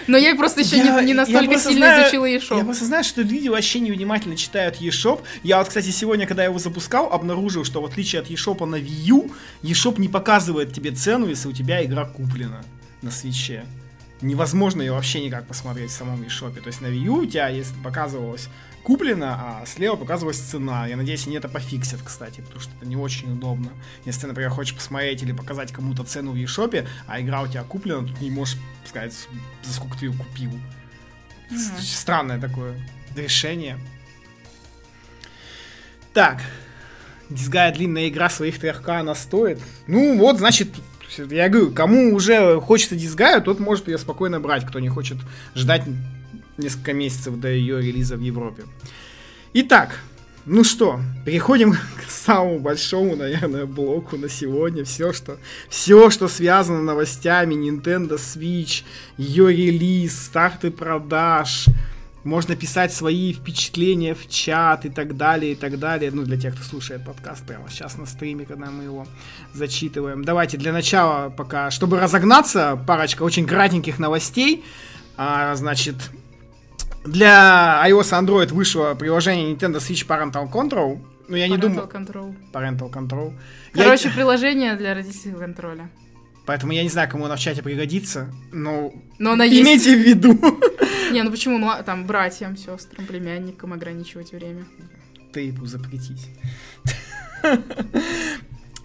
[0.07, 2.59] Но я просто еще я, не, не настолько сильно знаю, изучила eShop.
[2.59, 5.23] Я просто знаю, что люди вообще невнимательно читают eShop.
[5.43, 8.77] Я вот, кстати, сегодня, когда я его запускал, обнаружил, что в отличие от eShop на
[8.77, 9.31] Wii U,
[9.63, 12.63] eShop не показывает тебе цену, если у тебя игра куплена
[13.03, 13.67] на свече.
[14.21, 16.59] Невозможно ее вообще никак посмотреть в самом eShop.
[16.61, 18.49] То есть на Wii U у тебя есть, показывалось
[18.89, 20.87] куплено, а слева показывалась цена.
[20.87, 23.71] Я надеюсь, они это пофиксят, кстати, потому что это не очень удобно.
[24.07, 27.65] Если ты, например, хочешь посмотреть или показать кому-то цену в eShop, а игра у тебя
[27.65, 29.13] куплена, тут не можешь сказать,
[29.63, 30.53] за сколько ты ее купил.
[31.51, 31.83] Mm-hmm.
[31.83, 32.81] Странное такое
[33.15, 33.79] решение.
[36.15, 36.41] Так.
[37.29, 39.61] Дисгая длинная игра своих 3К она стоит.
[39.87, 40.71] Ну вот, значит,
[41.19, 45.19] я говорю, кому уже хочется дисгая, тот может ее спокойно брать, кто не хочет
[45.55, 45.83] ждать
[46.59, 48.65] несколько месяцев до ее релиза в Европе.
[49.55, 50.01] Итак,
[50.51, 51.73] ну что, переходим
[52.07, 54.83] к самому большому, наверное, блоку на сегодня.
[54.85, 55.37] Все, что,
[55.69, 58.83] все, что связано новостями Nintendo Switch,
[59.19, 61.67] ее релиз, старты продаж.
[62.25, 66.11] Можно писать свои впечатления в чат и так далее, и так далее.
[66.11, 69.07] Ну, для тех, кто слушает подкаст прямо сейчас на стриме, когда мы его
[69.53, 70.25] зачитываем.
[70.25, 74.65] Давайте для начала пока, чтобы разогнаться, парочка очень кратеньких новостей.
[75.17, 75.97] А, значит,
[77.05, 81.01] для iOS и Android вышло приложение Nintendo Switch Parental Control.
[81.29, 81.89] Ну, я Parental не думаю...
[81.93, 82.35] Control.
[82.53, 83.35] Parental Control.
[83.73, 84.15] Короче, я...
[84.15, 85.91] приложение для родительского контроля.
[86.47, 90.03] Поэтому я не знаю, кому оно в чате пригодится, но, но она имейте есть.
[90.03, 90.41] в виду.
[91.13, 94.65] Не, ну почему там братьям, сестрам, племянникам ограничивать время?
[95.35, 96.31] Тейпу запретить.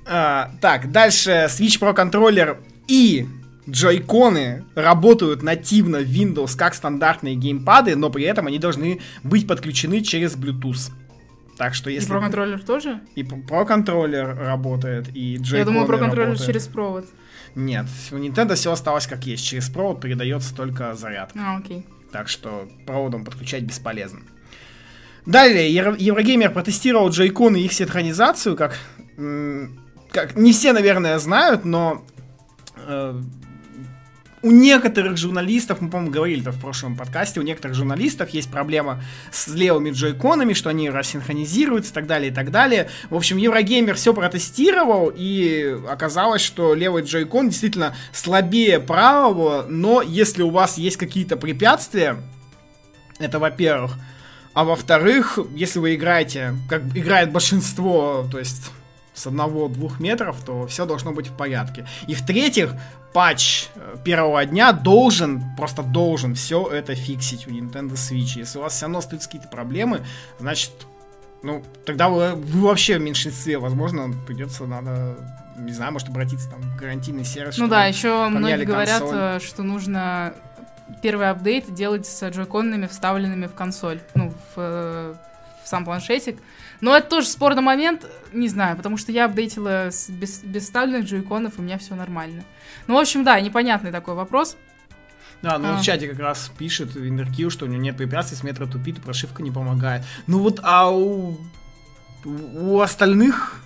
[0.06, 3.28] а, так, дальше Switch Pro контроллер и
[3.70, 10.02] джойконы работают нативно в Windows как стандартные геймпады, но при этом они должны быть подключены
[10.02, 10.92] через Bluetooth.
[11.58, 12.08] Так что если...
[12.08, 13.02] И про контроллер тоже?
[13.16, 17.06] И про контроллер работает, и джойконы Я думаю, про контроллер через провод.
[17.56, 19.46] Нет, у Nintendo все осталось как есть.
[19.46, 21.32] Через провод передается только заряд.
[21.36, 21.86] А, окей.
[22.12, 24.22] Так что проводом подключать бесполезно.
[25.26, 28.78] Далее, Еврогеймер протестировал джойконы и их синхронизацию, как,
[30.12, 32.04] как не все, наверное, знают, но
[32.76, 33.22] э,
[34.44, 39.02] у некоторых журналистов, мы, по-моему, говорили это в прошлом подкасте, у некоторых журналистов есть проблема
[39.32, 42.90] с левыми джойконами, что они рассинхронизируются и так далее, и так далее.
[43.10, 50.44] В общем, Еврогеймер все протестировал, и оказалось, что левый джойкон действительно слабее правого, но если
[50.44, 52.18] у вас есть какие-то препятствия,
[53.20, 53.94] это во-первых,
[54.54, 58.72] а во-вторых, если вы играете, как играет большинство, то есть
[59.14, 61.86] с одного-двух метров, то все должно быть в порядке.
[62.08, 62.74] И в-третьих,
[63.14, 68.38] патч э, первого дня должен, просто должен все это фиксить у Nintendo Switch.
[68.38, 70.02] Если у вас все равно остаются какие-то проблемы,
[70.40, 70.72] значит,
[71.44, 75.16] ну, тогда вы, вы вообще в меньшинстве, возможно, придется, надо,
[75.58, 77.58] не знаю, может обратиться там в гарантийный сервис.
[77.58, 79.18] Ну да, еще многие говорят, консоль.
[79.18, 80.34] Э, что нужно
[81.02, 85.16] первый апдейт делать с джойконами, вставленными в консоль, ну, в, э,
[85.64, 86.40] в сам планшетик.
[86.84, 91.06] Но это тоже спорный момент, не знаю, потому что я апдейтила с, без, без вставленных
[91.06, 92.44] джойконов, и у меня все нормально.
[92.88, 94.58] Ну, в общем, да, непонятный такой вопрос.
[95.42, 95.78] Да, ну а.
[95.78, 99.42] в чате как раз пишет Инверкил, что у него нет препятствий, с метра тупит, прошивка
[99.42, 100.04] не помогает.
[100.28, 101.38] Ну вот, а у,
[102.26, 103.62] у остальных...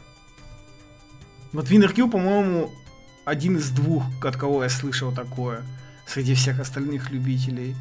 [1.53, 2.71] Вот Винеркил, по-моему,
[3.25, 5.63] один из двух, от кого я слышал такое,
[6.05, 7.75] среди всех остальных любителей.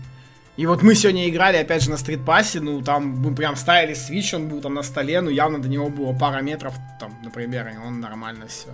[0.56, 4.32] И вот мы сегодня играли, опять же, на стритпассе, ну, там мы прям ставили свич,
[4.32, 7.76] он был там на столе, ну, явно до него было пара метров, там, например, и
[7.76, 8.70] он нормально все.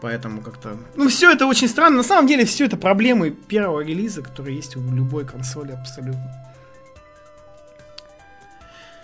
[0.00, 0.78] Поэтому как-то...
[0.96, 1.98] Ну, все это очень странно.
[1.98, 6.46] На самом деле, все это проблемы первого релиза, которые есть у любой консоли абсолютно.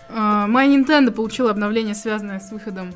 [0.09, 2.93] Uh, My Nintendo получила обновление, связанное с выходом,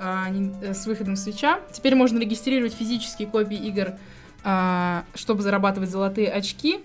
[0.00, 1.60] uh, с выходом свеча.
[1.70, 3.98] Теперь можно регистрировать физические копии игр а,
[4.42, 6.80] чтобы зарабатывать золотые очки.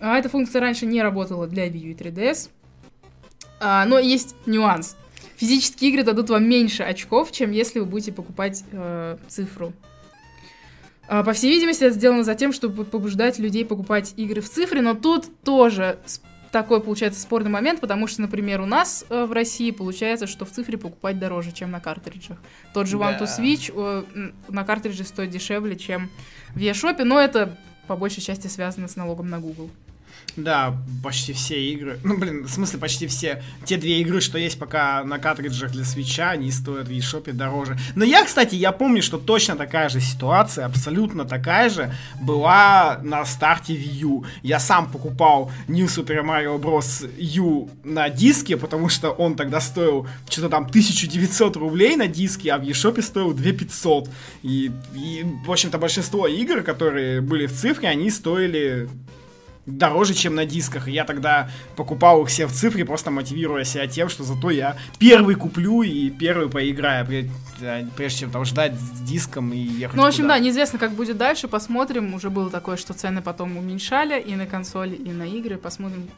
[0.00, 2.50] А эта функция раньше не работала для Wii U и 3DS.
[3.60, 4.96] А, но есть нюанс.
[5.36, 9.72] Физические игры дадут вам меньше очков, чем если вы будете покупать э, цифру.
[11.08, 14.80] А, по всей видимости, это сделано за тем, чтобы побуждать людей покупать игры в цифре,
[14.80, 15.98] но тут тоже
[16.50, 20.50] такой получается спорный момент, потому что, например, у нас э, в России получается, что в
[20.50, 22.38] цифре покупать дороже, чем на картриджах.
[22.72, 26.10] Тот же One to Switch э, на картридже стоит дешевле, чем
[26.54, 29.70] в eShop, но это по большей части связано с налогом на Google.
[30.36, 31.98] Да, почти все игры.
[32.04, 33.42] Ну, блин, в смысле, почти все.
[33.64, 37.78] Те две игры, что есть пока на картриджах для свеча, они стоят в eShop дороже.
[37.94, 43.24] Но я, кстати, я помню, что точно такая же ситуация, абсолютно такая же, была на
[43.24, 44.24] старте Wii U.
[44.42, 47.08] Я сам покупал New Super Mario Bros.
[47.18, 52.58] U на диске, потому что он тогда стоил что-то там 1900 рублей на диске, а
[52.58, 54.10] в eShop стоил 2500.
[54.42, 58.88] И, и в общем-то, большинство игр, которые были в цифре, они стоили
[59.66, 60.88] дороже, чем на дисках.
[60.88, 64.76] И я тогда покупал их все в цифре, просто мотивируя себя тем, что зато я
[64.98, 67.06] первый куплю и первый поиграю,
[67.96, 71.16] прежде чем там ждать с диском и ехать Ну, в общем, да, неизвестно, как будет
[71.16, 72.14] дальше, посмотрим.
[72.14, 75.56] Уже было такое, что цены потом уменьшали и на консоли, и на игры.
[75.56, 76.08] Посмотрим,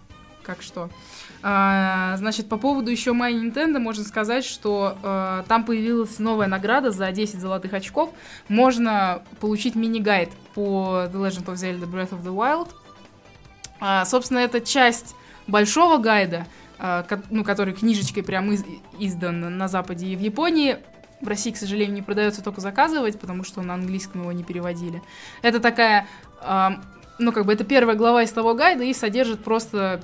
[0.42, 0.90] как что.
[1.42, 6.90] А, значит, по поводу еще My Nintendo можно сказать, что а, там появилась новая награда
[6.90, 8.11] за 10 золотых очков.
[8.48, 12.68] Можно получить мини-гайд по The Legend of Zelda Breath of the Wild
[13.81, 15.15] а, собственно, это часть
[15.47, 16.47] большого гайда,
[16.79, 18.65] а, ну, который книжечкой прям из-
[18.99, 20.79] издан на Западе и в Японии.
[21.21, 25.03] В России, к сожалению, не продается только заказывать, потому что на английском его не переводили.
[25.43, 26.07] Это такая,
[26.41, 26.81] а,
[27.19, 30.03] ну, как бы это первая глава из того гайда и содержит просто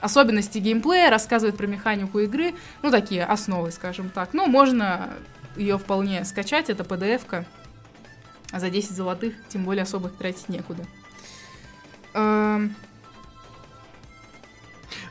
[0.00, 4.34] особенности геймплея, рассказывает про механику игры, ну, такие основы, скажем так.
[4.34, 5.10] Ну, можно
[5.56, 7.44] ее вполне скачать, это PDF-ка.
[8.52, 10.84] А за 10 золотых, тем более особых тратить некуда.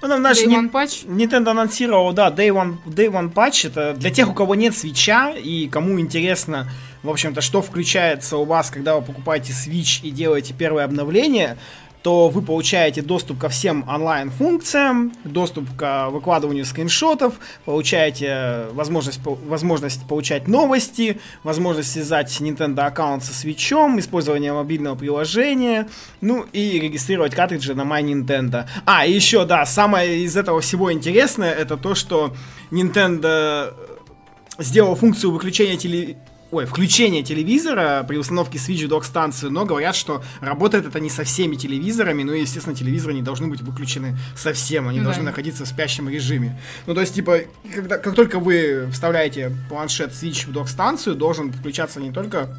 [0.01, 1.05] Ну, наш Day One Patch?
[1.07, 3.67] Nintendo анонсировал, да, Day One, Day One Patch.
[3.67, 6.69] Это для тех, у кого нет свеча и кому интересно,
[7.03, 11.57] в общем-то, что включается у вас, когда вы покупаете Switch и делаете первое обновление
[12.01, 20.47] то вы получаете доступ ко всем онлайн-функциям, доступ к выкладыванию скриншотов, получаете возможность, возможность получать
[20.47, 25.88] новости, возможность связать Nintendo аккаунт со свечом, использование мобильного приложения,
[26.21, 28.65] ну и регистрировать картриджи на My Nintendo.
[28.86, 32.34] А, и еще, да, самое из этого всего интересное, это то, что
[32.71, 33.74] Nintendo
[34.57, 36.17] сделал функцию выключения теле
[36.52, 41.24] ой, включение телевизора при установке Switch в док-станцию, но говорят, что работает это не со
[41.24, 45.30] всеми телевизорами, ну и, естественно, телевизоры не должны быть выключены совсем, они ну, должны да.
[45.30, 46.60] находиться в спящем режиме.
[46.88, 47.41] Ну, то есть, типа,
[47.74, 52.50] когда, как только вы вставляете планшет Switch в док-станцию, должен включаться не только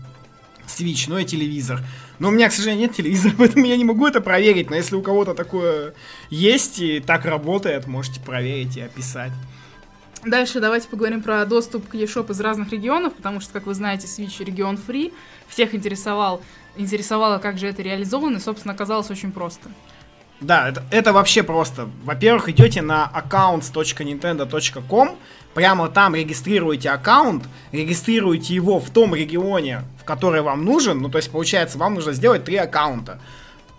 [0.67, 1.83] Switch, но и телевизор.
[2.21, 4.95] Но у меня, к сожалению, нет телевизора, поэтому я не могу это проверить, но если
[4.95, 5.95] у кого-то такое
[6.29, 9.33] есть и так работает, можете проверить и описать.
[10.25, 14.07] Дальше давайте поговорим про доступ к eShop из разных регионов, потому что, как вы знаете,
[14.07, 15.15] Switch регион free.
[15.49, 16.43] Всех интересовал,
[16.77, 19.71] интересовало, как же это реализовано, и, собственно, оказалось очень просто.
[20.41, 21.89] Да, это, это вообще просто.
[22.05, 25.17] Во-первых, идете на accounts.nintendo.com,
[25.55, 31.01] прямо там регистрируете аккаунт, регистрируете его в том регионе, в который вам нужен.
[31.01, 33.21] Ну, то есть, получается, вам нужно сделать три аккаунта.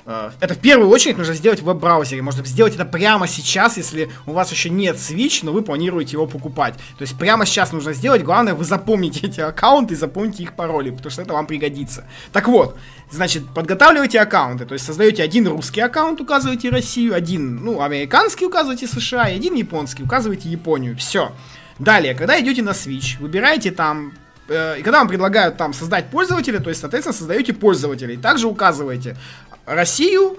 [0.05, 2.21] Э, это в первую очередь нужно сделать в веб-браузере.
[2.21, 6.27] Можно сделать это прямо сейчас, если у вас еще нет Switch, но вы планируете его
[6.27, 6.75] покупать.
[6.97, 8.23] То есть прямо сейчас нужно сделать.
[8.23, 12.05] Главное, вы запомните эти аккаунты и запомните их пароли, потому что это вам пригодится.
[12.31, 12.77] Так вот,
[13.09, 14.65] значит, подготавливайте аккаунты.
[14.65, 19.55] То есть создаете один русский аккаунт, указываете Россию, один, ну, американский указываете США, и один
[19.55, 20.97] японский, указываете Японию.
[20.97, 21.31] Все.
[21.79, 24.13] Далее, когда идете на Switch, выбираете там
[24.47, 28.17] э, и когда вам предлагают там создать пользователя, то есть, соответственно, создаете пользователей.
[28.17, 29.17] Также указываете
[29.65, 30.37] Россию,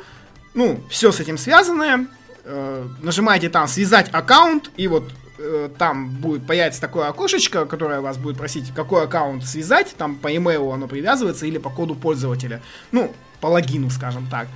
[0.55, 2.07] ну, все с этим связанное.
[2.45, 8.18] Э, нажимаете там «Связать аккаунт», и вот э, там будет появиться такое окошечко, которое вас
[8.18, 12.61] будет просить, какой аккаунт связать, там по имейлу оно привязывается или по коду пользователя.
[12.91, 14.49] Ну, по логину, скажем так.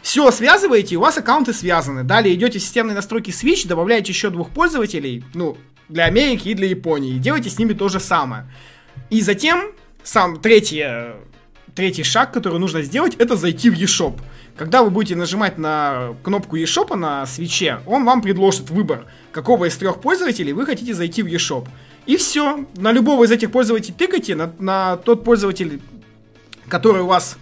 [0.00, 2.04] Все связываете, у вас аккаунты связаны.
[2.04, 5.56] Далее идете в системные настройки Switch, добавляете еще двух пользователей, ну,
[5.88, 8.46] для Америки и для Японии, и делаете с ними то же самое.
[9.10, 11.16] И затем, сам третье
[11.74, 14.20] третий шаг, который нужно сделать, это зайти в eShop.
[14.56, 19.76] Когда вы будете нажимать на кнопку eShop на свече, он вам предложит выбор, какого из
[19.76, 21.66] трех пользователей вы хотите зайти в eShop.
[22.06, 22.66] И все.
[22.76, 25.80] На любого из этих пользователей тыкайте, на, на тот пользователь,
[26.68, 27.36] который у вас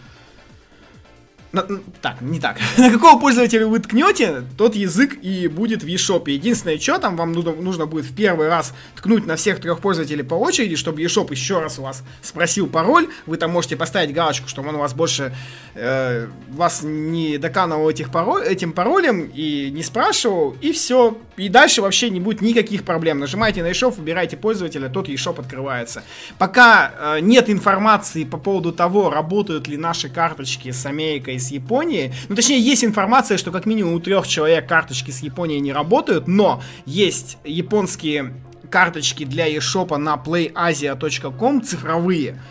[1.53, 1.67] на,
[2.01, 2.57] так, не так.
[2.79, 6.31] На какого пользователя вы ткнете, тот язык и будет в eShop.
[6.31, 10.35] Единственное, что там вам нужно, будет в первый раз ткнуть на всех трех пользователей по
[10.35, 13.09] очереди, чтобы eShop еще раз у вас спросил пароль.
[13.27, 15.35] Вы там можете поставить галочку, чтобы он у вас больше
[15.75, 20.57] э, вас не доканывал этих пароль, этим паролем и не спрашивал.
[20.61, 21.19] И все.
[21.37, 23.19] И дальше вообще не будет никаких проблем.
[23.19, 26.03] Нажимаете на eShop, выбираете пользователя, тот eShop открывается.
[26.39, 32.13] Пока э, нет информации по поводу того, работают ли наши карточки с Америкой с Японией.
[32.29, 36.29] Ну, точнее, есть информация, что как минимум у трех человек карточки с Японией не работают,
[36.29, 38.35] но есть японские
[38.71, 42.43] карточки для eShop на playasia.com цифровые.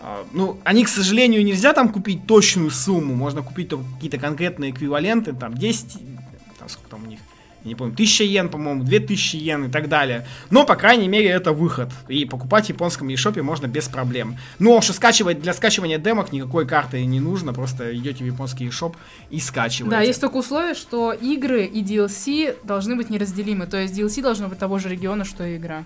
[0.00, 5.32] А, ну, они, к сожалению, нельзя там купить точную сумму, можно купить какие-то конкретные эквиваленты,
[5.32, 5.92] там 10,
[6.58, 7.20] там сколько там у них,
[7.64, 10.26] я не помню, 1000 йен, по-моему, 2000 йен и так далее.
[10.50, 11.90] Но, по крайней мере, это выход.
[12.08, 14.36] И покупать в японском eShop можно без проблем.
[14.58, 18.96] Но что скачивать, для скачивания демок никакой карты не нужно, просто идете в японский eShop
[19.30, 19.96] и скачиваете.
[19.96, 23.66] Да, есть только условие, что игры и DLC должны быть неразделимы.
[23.66, 25.84] То есть DLC должно быть того же региона, что и игра.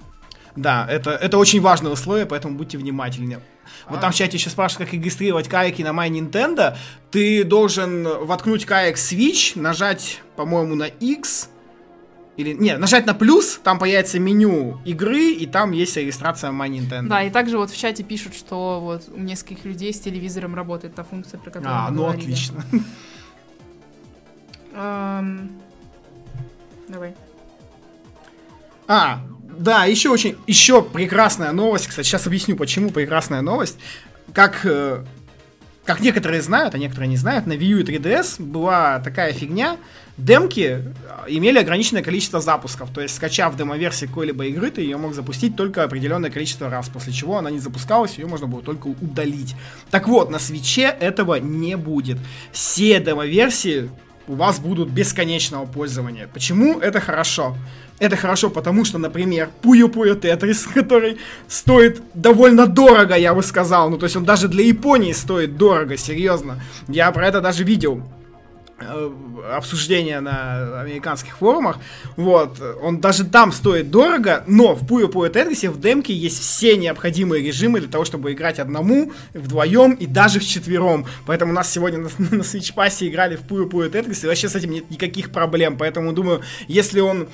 [0.56, 3.40] Да, это, это очень важное условие, поэтому будьте внимательны.
[3.88, 4.00] Вот а.
[4.00, 6.76] там в чате еще спрашивают, как регистрировать кайки на My Nintendo.
[7.10, 11.50] Ты должен воткнуть каек Switch, нажать, по-моему, на X,
[12.36, 17.08] или, нет, нажать на плюс, там появится меню игры, и там есть регистрация My Nintendo.
[17.08, 20.94] Да, и также вот в чате пишут, что вот у нескольких людей с телевизором работает
[20.94, 22.22] та функция, про которую А, ну говорили.
[22.24, 22.64] отлично.
[26.88, 27.14] Давай.
[28.86, 29.20] А,
[29.58, 33.78] да, еще очень, еще прекрасная новость, кстати, сейчас объясню, почему прекрасная новость.
[34.32, 35.04] Как э,
[35.86, 39.76] как некоторые знают, а некоторые не знают, на Wii U и 3DS была такая фигня.
[40.16, 40.82] Демки
[41.28, 42.90] имели ограниченное количество запусков.
[42.92, 47.12] То есть, скачав демо-версию какой-либо игры, ты ее мог запустить только определенное количество раз, после
[47.12, 49.54] чего она не запускалась, ее можно было только удалить.
[49.90, 52.18] Так вот, на свече этого не будет.
[52.50, 53.88] Все демо-версии
[54.26, 56.28] у вас будут бесконечного пользования.
[56.32, 57.56] Почему это хорошо?
[57.98, 61.18] Это хорошо, потому что, например, Пуyo Пуyo Тетрис, который
[61.48, 63.90] стоит довольно дорого, я бы сказал.
[63.90, 66.60] Ну, то есть он даже для Японии стоит дорого, серьезно.
[66.88, 68.02] Я про это даже видел
[68.78, 69.10] Э,
[69.56, 71.78] обсуждения на американских форумах.
[72.16, 72.60] Вот.
[72.82, 77.42] Он даже там стоит дорого, но в Puyo Puyo Tetris в демке есть все необходимые
[77.42, 81.06] режимы для того, чтобы играть одному, вдвоем и даже вчетвером.
[81.24, 84.48] Поэтому у нас сегодня на, на Switch Pass играли в Puyo Puyo Tetris, и вообще
[84.48, 85.78] с этим нет никаких проблем.
[85.78, 87.28] Поэтому думаю, если он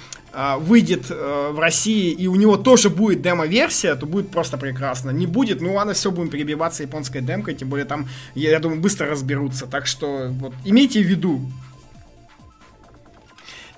[0.59, 5.11] выйдет э, в России и у него тоже будет демо-версия, то будет просто прекрасно.
[5.11, 8.81] Не будет, ну ладно, все будем перебиваться японской демкой, тем более там, я, я думаю,
[8.81, 9.67] быстро разберутся.
[9.67, 11.41] Так что вот имейте в виду,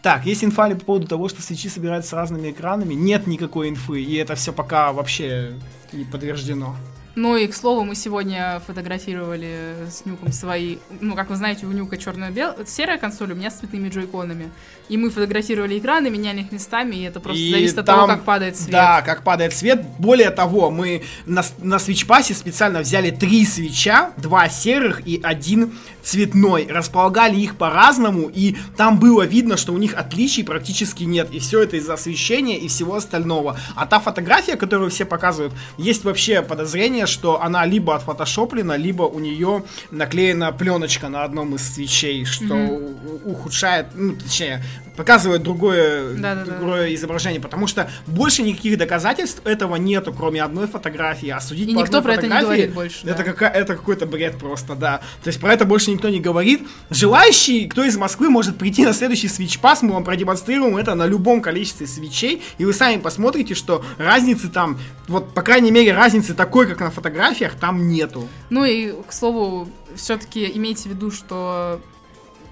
[0.03, 2.93] Так, есть инфа по поводу того, что свечи собираются с разными экранами?
[2.93, 5.55] Нет никакой инфы, и это все пока вообще
[5.93, 6.77] не подтверждено.
[7.17, 10.79] Ну и, к слову, мы сегодня фотографировали с Нюком свои...
[11.01, 12.65] Ну, как вы знаете, у Нюка черно-белая...
[12.67, 14.51] Серая консоль, у меня с цветными джойконами.
[14.89, 18.25] И мы фотографировали экраны, меняли их местами, и это просто и зависит от того, как
[18.25, 18.71] падает свет.
[18.71, 19.83] Да, как падает свет.
[19.99, 25.73] Более того, мы на, на свечпасе специально взяли три свеча, два серых и один
[26.05, 26.67] цветной.
[26.69, 31.29] Располагали их по-разному, и там было видно, что у них отличий практически нет.
[31.33, 33.57] И все это из-за освещения и всего остального.
[33.75, 39.19] А та фотография, которую все показывают, есть вообще подозрение, что она либо отфотошоплена, либо у
[39.19, 43.25] нее наклеена пленочка на одном из свечей, что mm-hmm.
[43.25, 44.63] ухудшает, ну, точнее,
[44.97, 50.67] показывает другое, да, да, другое изображение, потому что больше никаких доказательств этого нету, кроме одной
[50.67, 53.07] фотографии, а судить И по никто про это не говорит больше.
[53.07, 53.25] Это, да.
[53.25, 55.01] какая, это какой-то бред просто, да.
[55.23, 56.67] То есть про это больше никто не говорит.
[56.91, 61.07] Желающий, кто из Москвы, может прийти на следующий Switch Pass, мы вам продемонстрируем это на
[61.07, 64.79] любом количестве свечей, и вы сами посмотрите, что разницы там,
[65.09, 68.29] вот, по крайней мере, разницы такой, как на фотографиях, там нету.
[68.51, 71.81] Ну и, к слову, все-таки имейте в виду, что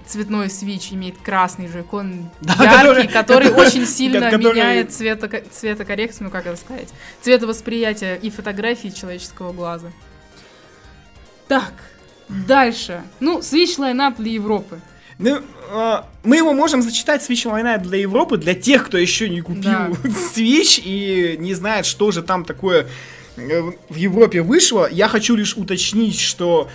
[0.05, 4.53] цветной свич имеет красный джойкон, да, яркий, который, который очень сильно который...
[4.53, 6.89] меняет цвето, цветокоррекцию, ну как это сказать,
[7.21, 9.91] цветовосприятие и фотографии человеческого глаза.
[11.47, 11.73] Так,
[12.47, 13.01] дальше.
[13.19, 14.79] Ну, свич лайнап для Европы.
[15.19, 19.41] Ну, э, мы его можем зачитать Switch Line для Европы, для тех, кто еще не
[19.41, 19.89] купил да.
[20.35, 22.87] Switch и не знает, что же там такое
[23.37, 24.87] э, в Европе вышло.
[24.89, 26.69] Я хочу лишь уточнить, что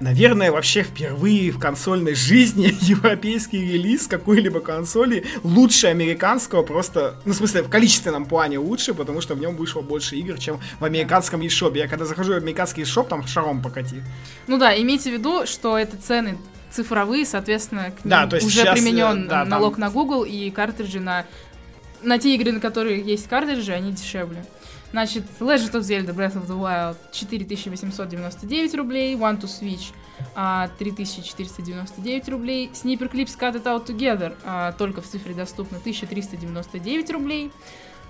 [0.00, 7.36] наверное, вообще впервые в консольной жизни европейский релиз какой-либо консоли лучше американского, просто, ну, в
[7.36, 11.40] смысле, в количественном плане лучше, потому что в нем вышло больше игр, чем в американском
[11.40, 11.76] eShop.
[11.76, 14.02] Я когда захожу в американский eShop, там шаром покати.
[14.46, 16.38] Ну да, имейте в виду, что это цены
[16.70, 19.82] цифровые, соответственно, к ним да, то есть уже сейчас, применен э, да, налог там...
[19.82, 21.26] на Google и картриджи на
[22.02, 24.44] на те игры, на которые есть картриджи, они дешевле.
[24.92, 29.92] Значит, Legend of Zelda Breath of the Wild 4899 рублей, One to Switch
[30.78, 37.50] 3499 рублей, Sniper Clips Cut It Out Together а, только в цифре доступно 1399 рублей,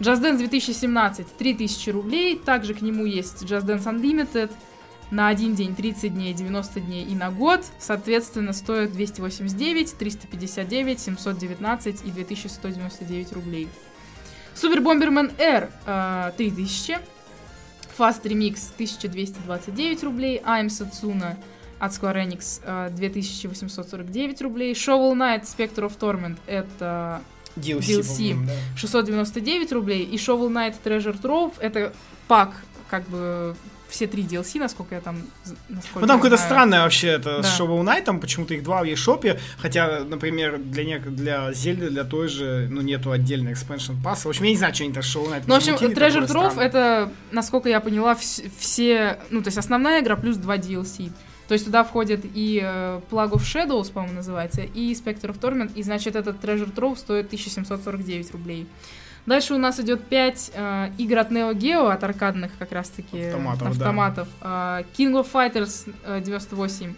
[0.01, 4.51] Just Dance 2017 3000 рублей, также к нему есть Just Dance Unlimited
[5.13, 12.05] на один день 30 дней, 90 дней и на год, соответственно, стоит 289, 359, 719
[12.05, 13.69] и 2199 рублей.
[14.55, 15.69] Супер Бомбермен R
[16.37, 16.99] 3000.
[17.99, 20.43] Fast Remix 1229 рублей.
[20.45, 21.37] I'm Satsuna
[21.79, 22.61] от Square Enix
[22.97, 24.73] 2849 э, рублей.
[24.73, 27.23] Shovel Knight Spectre of Torment это
[27.57, 28.53] DLC, DLC да.
[28.77, 30.05] 699 рублей.
[30.05, 31.93] И Shovel Knight Treasure Trove это
[32.29, 32.55] пак
[32.93, 33.57] как бы
[33.89, 35.17] все три DLC, насколько я там...
[35.71, 37.43] Насколько ну, там какое-то странное вообще это да.
[37.43, 40.99] с Shovel Knight, почему-то их два в eShop, хотя, например, для, не...
[40.99, 44.29] для Зельды, для той же, ну, нету отдельного expansion пасса.
[44.29, 46.61] В общем, я не знаю, что они там Shovel Knight Ну, в общем, Treasure Trove
[46.61, 49.19] это, насколько я поняла, вс- все...
[49.31, 51.11] Ну, то есть основная игра плюс два DLC.
[51.49, 55.73] То есть туда входит и э, Plug of Shadows, по-моему, называется, и Spectre of Torment,
[55.75, 58.67] и, значит, этот Treasure Trove стоит 1749 рублей.
[59.27, 63.69] Дальше у нас идет 5 э, игр от Neo Geo, от аркадных как раз-таки автоматов.
[63.69, 64.29] автоматов.
[64.41, 64.81] Да.
[64.81, 66.95] Э, King of Fighters э, 98.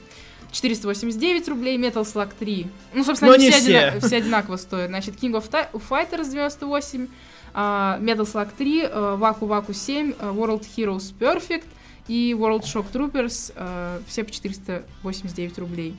[0.54, 2.66] 489 рублей, Metal Slug 3.
[2.94, 3.76] Ну, собственно, они, все, все.
[3.76, 4.88] Одина- все одинаково стоят.
[4.88, 7.08] Значит, King of Fighters 98,
[7.54, 11.64] uh, Metal Slug 3, uh, Waku Waku 7, uh, World Heroes Perfect
[12.06, 15.96] и World Shock Troopers, uh, все по 489 рублей.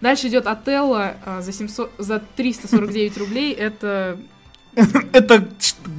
[0.00, 3.52] Дальше идет Отелло uh, за, 700, за 349 рублей.
[3.52, 4.18] Это
[5.12, 5.48] это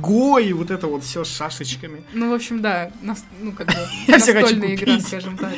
[0.02, 2.04] Гой, вот это вот все с шашечками.
[2.14, 3.74] Ну, в общем, да, нас, ну, как бы
[4.08, 5.54] настольная игра, скажем так.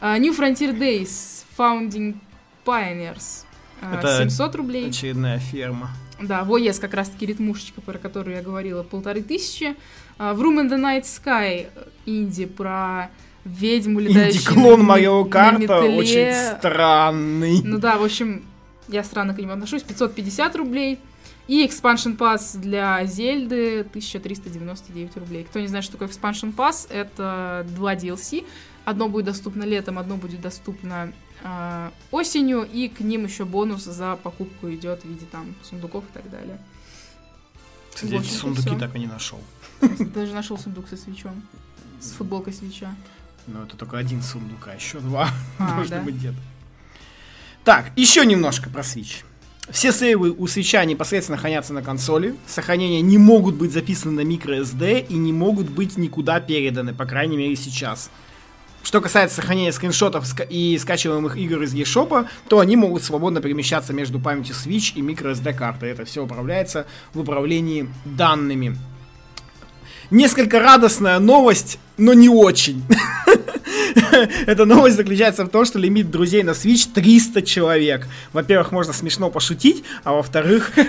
[0.00, 2.16] Uh, New Frontier Days, Founding
[2.64, 3.44] Pioneers,
[3.80, 4.88] uh, это 700 рублей.
[4.88, 5.90] очередная ферма.
[6.20, 9.76] Да, ВОЕС как раз-таки ритмушечка, про которую я говорила, полторы тысячи.
[10.18, 11.68] Uh, в Room in the Night Sky,
[12.06, 13.10] инди про
[13.44, 17.62] ведьму, летающую Инди-клон Марио Карта очень странный.
[17.62, 18.44] Ну да, в общем,
[18.88, 19.82] я странно к нему отношусь.
[19.82, 20.98] 550 рублей.
[21.48, 25.44] И expansion pass для Зельды 1399 рублей.
[25.44, 28.44] Кто не знает, что такое expansion pass, это два DLC.
[28.84, 34.16] Одно будет доступно летом, одно будет доступно э, осенью, и к ним еще бонус за
[34.16, 36.58] покупку идет в виде там сундуков и так далее.
[37.94, 39.40] Кстати, эти сундуки так и не нашел.
[39.80, 41.42] Даже нашел сундук со свечом.
[41.98, 42.94] С футболкой свеча.
[43.46, 46.02] Ну, это только один сундук, а еще два а, должно да?
[46.02, 46.36] быть где-то.
[47.64, 49.24] Так, еще немножко про Switch.
[49.70, 52.34] Все сейвы у свеча непосредственно хранятся на консоли.
[52.46, 57.36] Сохранения не могут быть записаны на microSD и не могут быть никуда переданы, по крайней
[57.36, 58.10] мере сейчас.
[58.82, 64.18] Что касается сохранения скриншотов и скачиваемых игр из eShop, то они могут свободно перемещаться между
[64.18, 65.90] памятью Switch и microSD картой.
[65.90, 68.78] Это все управляется в управлении данными.
[70.10, 72.82] Несколько радостная новость, но не очень.
[74.46, 78.06] Эта новость заключается в том, что лимит друзей на Switch 300 человек.
[78.32, 80.72] Во-первых, можно смешно пошутить, а во-вторых...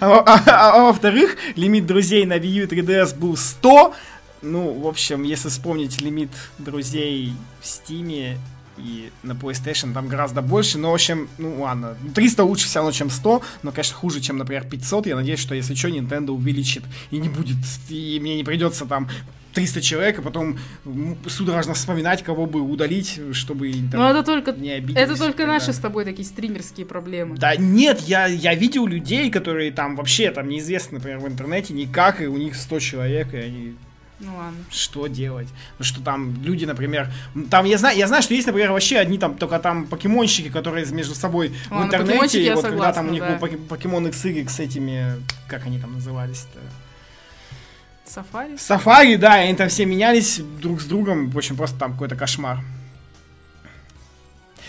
[0.00, 3.94] А, а, а, а во-вторых, лимит друзей на Wii U 3DS был 100.
[4.42, 6.28] Ну, в общем, если вспомнить лимит
[6.58, 7.32] друзей
[7.62, 8.36] в Steam
[8.76, 12.92] и на PlayStation там гораздо больше, но, в общем, ну ладно, 300 лучше все равно,
[12.92, 15.06] чем 100, но, конечно, хуже, чем, например, 500.
[15.06, 17.56] Я надеюсь, что если что, Nintendo увеличит и не будет,
[17.88, 19.08] и мне не придется там
[19.54, 20.58] 300 человек, а потом
[21.28, 25.54] судорожно вспоминать, кого бы удалить, чтобы там, Но это только, не Это только когда...
[25.54, 27.36] наши с тобой такие стримерские проблемы.
[27.38, 32.20] Да нет, я, я видел людей, которые там вообще там неизвестны, например, в интернете никак,
[32.20, 33.74] и у них 100 человек, и они
[34.20, 34.64] ну ладно.
[34.70, 35.48] Что делать?
[35.78, 37.12] Ну что там люди, например,
[37.50, 40.86] там я знаю, я знаю, что есть, например, вообще одни там только там покемонщики, которые
[40.86, 43.36] между собой ладно, в интернете, и вот согласна, когда там у них да.
[43.36, 46.60] был покемон XX с этими, как они там назывались-то?
[48.06, 48.56] Сафари?
[48.56, 51.30] Сафари, да, и они там все менялись друг с другом.
[51.30, 52.60] В общем, просто там какой-то кошмар.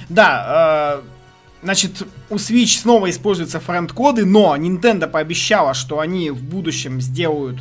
[0.09, 7.01] Да, э, значит, у Switch снова используются френд-коды, но Nintendo пообещала, что они в будущем
[7.01, 7.59] сделают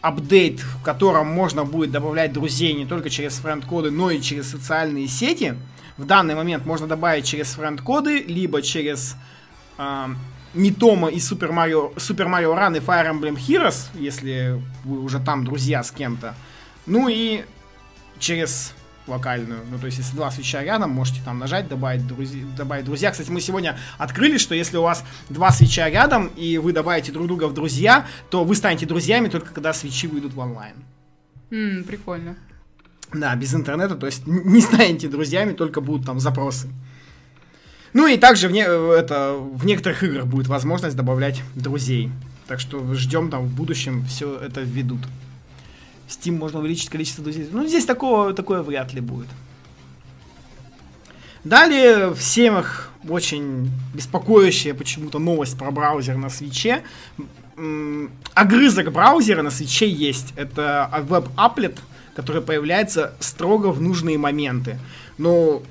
[0.00, 5.08] апдейт, в котором можно будет добавлять друзей не только через френд-коды, но и через социальные
[5.08, 5.56] сети.
[5.96, 9.16] В данный момент можно добавить через френд-коды, либо через
[9.76, 10.06] э,
[10.54, 15.44] Митома и Супер Марио, Супер Марио Ран и Fire Emblem Heroes, если вы уже там
[15.44, 16.34] друзья с кем-то.
[16.86, 17.44] Ну и
[18.20, 18.74] через
[19.08, 19.60] локальную.
[19.70, 23.10] Ну, то есть, если два свеча рядом, можете там нажать, добавить, друзья, добавить друзья.
[23.10, 27.26] Кстати, мы сегодня открыли, что если у вас два свеча рядом, и вы добавите друг
[27.26, 30.74] друга в друзья, то вы станете друзьями только когда свечи выйдут в онлайн.
[31.50, 32.36] Mm, прикольно.
[33.12, 36.68] Да, без интернета, то есть не станете друзьями, только будут там запросы.
[37.94, 42.12] Ну и также в, не, это, в некоторых играх будет возможность добавлять друзей.
[42.46, 45.00] Так что ждем там в будущем все это введут.
[46.08, 47.48] В Steam можно увеличить количество друзей.
[47.52, 49.28] Ну, здесь такого, такое вряд ли будет.
[51.44, 56.82] Далее всех очень беспокоящая почему-то новость про браузер на свече.
[58.34, 60.32] Огрызок браузера на свече есть.
[60.34, 61.78] Это веб-аплет,
[62.16, 64.78] который появляется строго в нужные моменты.
[65.18, 65.62] Но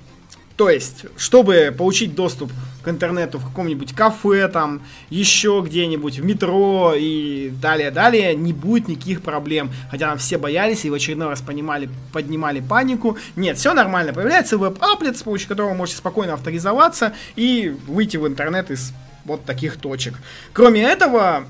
[0.56, 2.52] то есть, чтобы получить доступ
[2.88, 9.22] к интернету в каком-нибудь кафе, там, еще где-нибудь, в метро и далее-далее, не будет никаких
[9.22, 9.72] проблем.
[9.92, 13.18] Хотя там все боялись и в очередной раз понимали, поднимали панику.
[13.36, 14.14] Нет, все нормально.
[14.14, 18.94] Появляется веб-аплет, с помощью которого вы можете спокойно авторизоваться и выйти в интернет из
[19.26, 20.16] вот таких точек.
[20.54, 21.46] Кроме этого,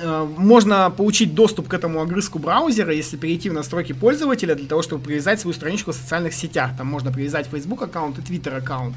[0.00, 4.82] Э, можно получить доступ к этому огрызку браузера, если перейти в настройки пользователя для того,
[4.82, 6.72] чтобы привязать свою страничку в социальных сетях.
[6.76, 8.94] Там можно привязать Facebook аккаунт и Twitter аккаунт.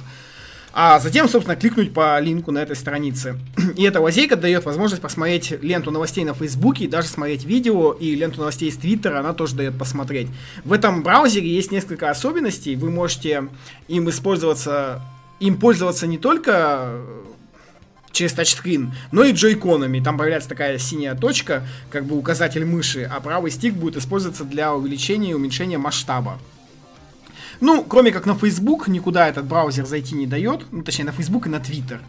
[0.74, 3.38] А затем, собственно, кликнуть по линку на этой странице.
[3.76, 8.15] И эта лазейка дает возможность посмотреть ленту новостей на Фейсбуке, и даже смотреть видео, и
[8.15, 10.30] ленту новостей с Твиттера она тоже дает посмотреть.
[10.63, 12.76] В этом браузере есть несколько особенностей.
[12.76, 13.49] Вы можете
[13.89, 15.01] им использоваться,
[15.39, 17.01] им пользоваться не только
[18.11, 19.99] через тачскрин, но и джойконами.
[19.99, 24.74] Там появляется такая синяя точка, как бы указатель мыши, а правый стик будет использоваться для
[24.74, 26.39] увеличения и уменьшения масштаба.
[27.62, 31.47] Ну, кроме как на Facebook, никуда этот браузер зайти не дает, ну, точнее, на Facebook
[31.47, 31.99] и на Twitter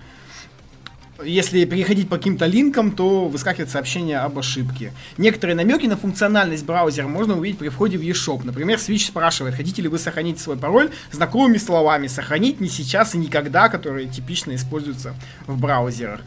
[1.25, 4.93] если переходить по каким-то линкам, то выскакивает сообщение об ошибке.
[5.17, 8.43] Некоторые намеки на функциональность браузера можно увидеть при входе в eShop.
[8.45, 13.19] Например, Switch спрашивает, хотите ли вы сохранить свой пароль знакомыми словами «сохранить не сейчас и
[13.19, 15.15] никогда», которые типично используются
[15.47, 16.21] в браузерах.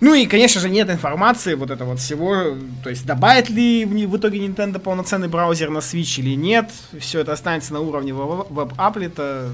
[0.00, 4.16] Ну и, конечно же, нет информации вот этого вот всего, то есть добавит ли в
[4.16, 6.70] итоге Nintendo полноценный браузер на Switch или нет,
[7.00, 9.50] все это останется на уровне веб-аплета,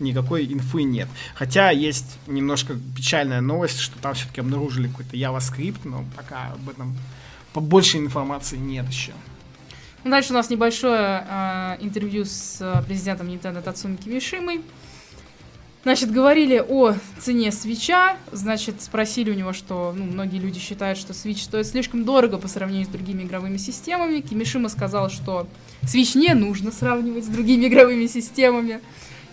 [0.00, 1.08] никакой инфы нет.
[1.34, 6.96] Хотя есть немножко печальная новость, что там все-таки обнаружили какой-то JavaScript, но пока об этом
[7.52, 9.12] побольше информации нет еще.
[10.04, 14.62] Ну, дальше у нас небольшое э, интервью с э, президентом Nintendo Тацуми Кимишимой.
[15.84, 21.12] Значит, говорили о цене свеча, значит, спросили у него, что ну, многие люди считают, что
[21.12, 24.20] Switch стоит слишком дорого по сравнению с другими игровыми системами.
[24.20, 25.46] Кимишима сказал, что
[25.82, 28.80] Switch не нужно сравнивать с другими игровыми системами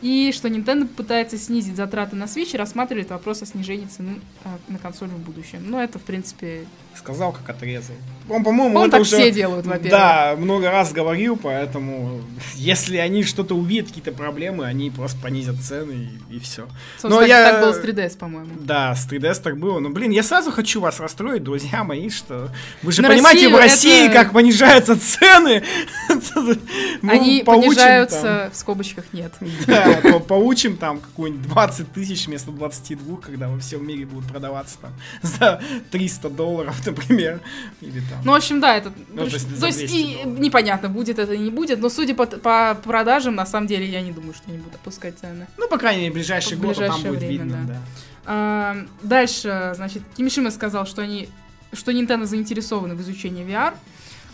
[0.01, 4.49] и что Nintendo пытается снизить затраты на Switch и рассматривает вопрос о снижении цены э,
[4.67, 5.63] на консоль в будущем.
[5.65, 6.65] Но это, в принципе...
[6.95, 7.95] Сказал, как отрезал.
[8.29, 9.91] Он, по-моему, Он так уже, все делают, во-первых.
[9.91, 12.21] Да, много раз говорил, поэтому
[12.55, 16.67] если они что-то увидят, какие-то проблемы, они просто понизят цены и, и все.
[17.03, 17.51] Но так, я...
[17.51, 18.51] так было с 3DS, по-моему.
[18.59, 19.79] Да, с 3DS так было.
[19.79, 22.49] Но, блин, я сразу хочу вас расстроить, друзья мои, что...
[22.81, 24.13] Вы же на понимаете, Россию в России это...
[24.13, 25.63] как понижаются цены
[27.03, 29.33] Они понижаются, в скобочках нет.
[29.67, 29.84] Да,
[30.27, 35.61] получим там какую-нибудь 20 тысяч вместо 22, когда во всем мире будут продаваться там за
[35.91, 37.41] 300 долларов, например.
[37.81, 38.19] Или там.
[38.23, 38.91] Ну, в общем, да, это...
[39.09, 42.25] Ну, то есть, то есть и непонятно, будет это или не будет, но судя по,
[42.25, 45.47] по продажам, на самом деле, я не думаю, что они будут опускать цены.
[45.57, 47.73] Ну, по крайней мере, ближайший год там будет время, видно, да.
[47.73, 47.79] да.
[48.25, 51.29] А, дальше, значит, Кимишима сказал, что они
[51.73, 53.73] что Nintendo заинтересованы в изучении VR,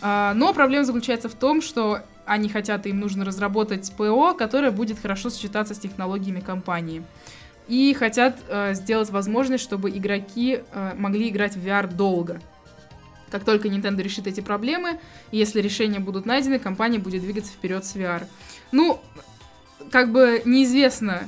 [0.02, 4.98] а, но проблема заключается в том, что они хотят, им нужно разработать ПО, которое будет
[5.00, 7.04] хорошо сочетаться с технологиями компании.
[7.68, 12.42] И хотят э, сделать возможность, чтобы игроки э, могли играть в VR долго.
[13.30, 15.00] Как только Nintendo решит эти проблемы,
[15.34, 18.26] если решения будут найдены, компания будет двигаться вперед с VR.
[18.72, 19.02] Ну,
[19.92, 21.28] как бы неизвестно,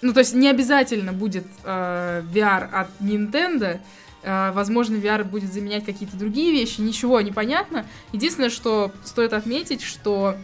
[0.00, 3.80] ну, то есть не обязательно будет э, VR от Nintendo,
[4.22, 7.86] возможно, VR будет заменять какие-то другие вещи, ничего не понятно.
[8.12, 10.36] Единственное, что стоит отметить, что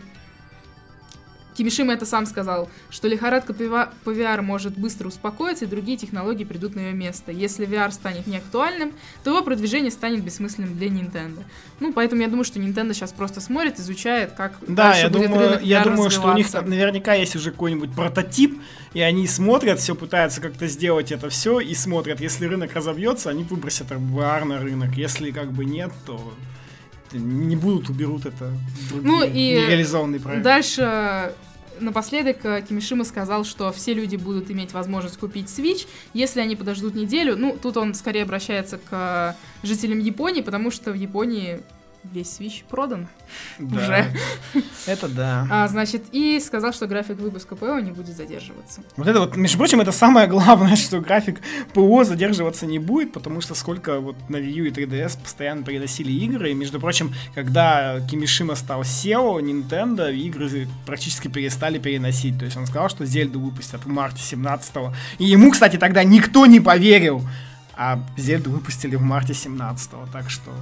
[1.54, 6.74] Кимишима это сам сказал, что лихорадка по VR может быстро успокоиться, и другие технологии придут
[6.74, 7.32] на ее место.
[7.32, 8.92] Если VR станет неактуальным,
[9.22, 11.44] то его продвижение станет бессмысленным для Nintendo.
[11.80, 15.60] Ну, поэтому я думаю, что Nintendo сейчас просто смотрит, изучает, как Да, я будет думаю,
[15.62, 18.60] я думаю, что у них наверняка есть уже какой-нибудь прототип,
[18.92, 23.44] и они смотрят, все пытаются как-то сделать это все, и смотрят, если рынок разобьется, они
[23.44, 24.94] выбросят VR на рынок.
[24.96, 26.34] Если как бы нет, то
[27.18, 28.52] не будут, уберут это
[28.90, 30.44] ну, и нереализованные проекты.
[30.44, 31.34] Дальше
[31.80, 36.94] напоследок э, Кимишима сказал, что все люди будут иметь возможность купить Switch, если они подождут
[36.94, 37.36] неделю.
[37.36, 41.60] Ну, тут он скорее обращается к жителям Японии, потому что в Японии
[42.12, 43.08] весь Switch продан
[43.58, 43.76] да.
[43.76, 44.06] уже.
[44.86, 45.46] Это да.
[45.50, 48.82] А, значит, и сказал, что график выпуска ПО не будет задерживаться.
[48.96, 51.40] Вот это вот, между прочим, это самое главное, что график
[51.72, 56.12] ПО задерживаться не будет, потому что сколько вот на Wii U и 3DS постоянно переносили
[56.12, 62.38] игры, и, между прочим, когда Кимишима стал SEO, Nintendo игры практически перестали переносить.
[62.38, 64.94] То есть он сказал, что Зельду выпустят в марте 17 -го.
[65.18, 67.22] И ему, кстати, тогда никто не поверил.
[67.76, 70.52] А Зельду выпустили в марте 17 -го, так что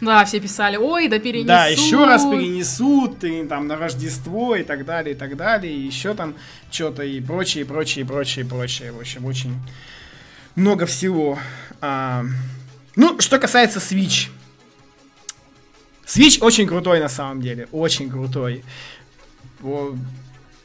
[0.00, 1.46] да, все писали, ой, да перенесут.
[1.46, 5.80] Да, еще раз перенесут, и там на Рождество и так далее, и так далее, и
[5.80, 6.34] еще там
[6.70, 8.92] что-то и прочее, и прочее, и прочее, и прочее.
[8.92, 9.54] В общем, очень
[10.54, 11.38] много всего.
[11.80, 12.24] А,
[12.94, 14.28] ну, что касается Switch.
[16.06, 18.64] Switch очень крутой на самом деле, очень крутой.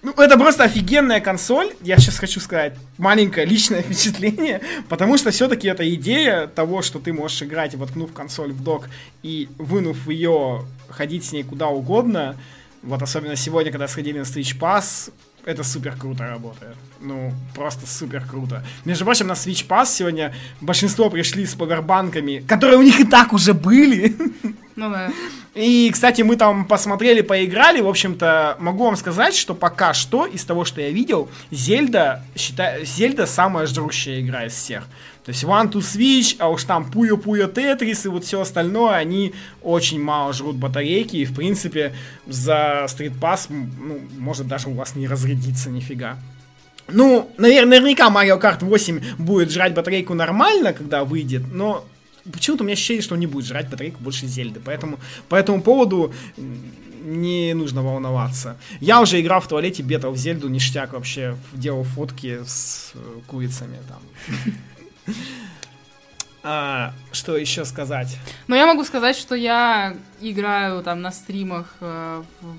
[0.04, 1.74] Ну, это просто офигенная консоль.
[1.82, 7.14] Я сейчас хочу сказать маленькое личное впечатление, потому что все-таки эта идея того, что ты
[7.14, 8.90] можешь играть, воткнув консоль в док
[9.22, 12.36] и вынув ее, ходить с ней куда угодно.
[12.82, 15.12] Вот особенно сегодня, когда сходили на Switch Pass,
[15.46, 16.76] это супер круто работает.
[17.00, 18.64] Ну, просто супер круто.
[18.86, 23.34] Между прочим, на Switch Pass сегодня большинство пришли с павербанками, которые у них и так
[23.34, 24.16] уже были.
[24.76, 25.12] Ну да.
[25.54, 27.82] И, кстати, мы там посмотрели, поиграли.
[27.82, 32.86] В общем-то, могу вам сказать, что пока что, из того, что я видел, Зельда, считаю,
[32.86, 34.88] Зельда самая жрущая игра из всех.
[35.24, 39.34] То есть One to Switch, а уж там Пуyo Тетрис и вот все остальное, они
[39.62, 41.94] очень мало жрут батарейки, и в принципе
[42.26, 46.18] за Street Pass, ну, может даже у вас не разрядиться нифига.
[46.88, 51.86] Ну, наверное, наверняка Mario Kart 8 будет жрать батарейку нормально, когда выйдет, но
[52.32, 54.60] почему-то у меня ощущение, что он не будет жрать батарейку больше Зельды.
[54.64, 55.00] Поэтому
[55.30, 56.14] по этому поводу
[57.04, 58.58] не нужно волноваться.
[58.80, 63.78] Я уже играл в туалете бета в Зельду, ништяк вообще, делал фотки с э, курицами
[63.88, 64.54] там.
[66.44, 68.18] А, что еще сказать?
[68.48, 72.56] Ну, я могу сказать, что я играю там на стримах, э, в,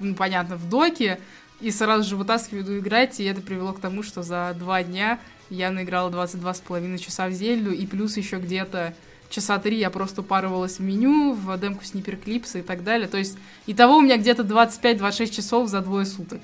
[0.00, 1.20] ну, понятно, в доке,
[1.60, 5.20] и сразу же вытаскиваю, играть, и это привело к тому, что за два дня
[5.50, 8.94] я наиграла 22,5 часа в Зельду, и плюс еще где-то
[9.30, 13.08] часа три я просто упарывалась в меню, в демку Снипер Клипса и так далее.
[13.08, 16.40] То есть, итого у меня где-то 25-26 часов за двое суток.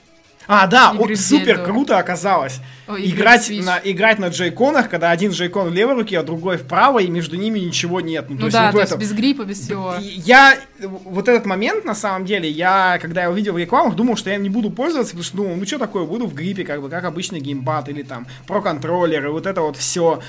[0.47, 2.61] А, да, о, супер круто оказалось.
[2.87, 6.67] О, играть, на, играть на джейконах, когда один джейкон в левой руке, а другой в
[6.67, 8.27] правой, и между ними ничего нет.
[8.29, 9.95] Ну, ну то да, есть, вот то есть без гриппа, без всего.
[10.01, 14.31] Я, вот этот момент, на самом деле, я, когда я увидел в рекламах, думал, что
[14.31, 16.89] я не буду пользоваться, потому что думал, ну что такое, буду в гриппе, как бы,
[16.89, 20.21] как обычный геймпад, или там, про контроллеры, вот это вот все.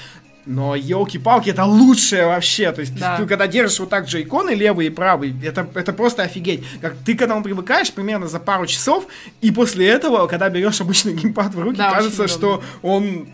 [0.46, 2.72] Но елки-палки, это лучшее вообще.
[2.72, 3.18] То есть, да.
[3.18, 6.64] ты, когда держишь вот так джейконы левый и правый, это, это просто офигеть.
[6.82, 9.08] Как ты к этому привыкаешь примерно за пару часов,
[9.42, 13.28] и после этого, когда берешь обычный геймпад в руки, да, кажется, что он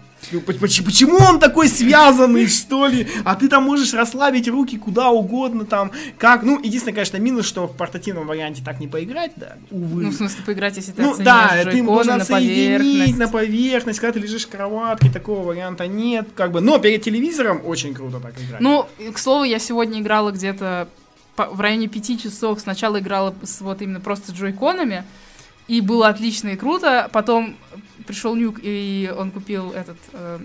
[0.59, 3.07] почему он такой связанный, что ли?
[3.23, 5.91] А ты там можешь расслабить руки куда угодно там.
[6.17, 6.43] Как?
[6.43, 10.03] Ну, единственное, конечно, минус, что в портативном варианте так не поиграть, да, увы.
[10.03, 13.17] Ну, в смысле, поиграть, если ты Ну, да, ты можешь на поверхность.
[13.17, 16.61] на поверхность, когда ты лежишь в кроватке, такого варианта нет, как бы.
[16.61, 18.61] Но перед телевизором очень круто так играть.
[18.61, 20.87] Ну, к слову, я сегодня играла где-то
[21.47, 25.05] в районе пяти часов сначала играла с вот именно просто джойконами,
[25.67, 27.09] и было отлично и круто.
[27.13, 27.55] Потом
[28.09, 30.39] пришел Нюк, и он купил этот э,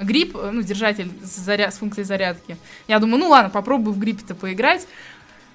[0.00, 1.70] грипп, э, ну, держатель с, заря...
[1.70, 2.56] с функцией зарядки.
[2.88, 4.86] Я думаю, ну ладно, попробую в гриппе-то поиграть.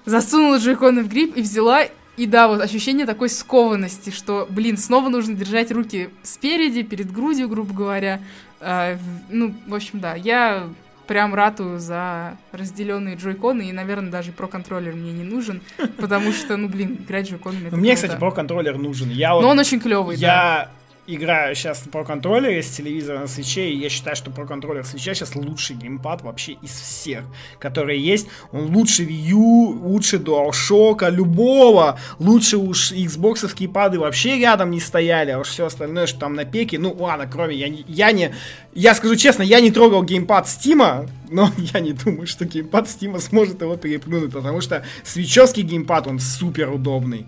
[0.04, 1.82] Засунула джойконы в грипп и взяла,
[2.16, 7.48] и да, вот ощущение такой скованности, что, блин, снова нужно держать руки спереди, перед грудью,
[7.48, 8.20] грубо говоря.
[8.60, 8.96] Э,
[9.28, 10.68] ну, в общем, да, я
[11.08, 15.62] прям ратую за разделенные джойконы, и, наверное, даже про-контроллер мне не нужен,
[15.96, 17.70] потому что, ну, блин, играть джойконами...
[17.70, 19.10] Мне, кстати, про-контроллер нужен.
[19.10, 20.70] Я Но он очень клевый, Я
[21.06, 25.14] играю сейчас про контроллере с телевизора на свече, и я считаю, что про контроллер свеча
[25.14, 27.24] сейчас лучший геймпад вообще из всех,
[27.58, 28.28] которые есть.
[28.52, 35.30] Он лучше Wii U, лучше DualShock, любого, лучше уж Xbox пады вообще рядом не стояли,
[35.30, 38.34] а уж все остальное, что там на пеке, ну ладно, кроме, я не, я не,
[38.74, 43.20] я скажу честно, я не трогал геймпад Стима, но я не думаю, что геймпад Стима
[43.20, 47.26] сможет его переплюнуть, потому что свечевский геймпад, он супер удобный.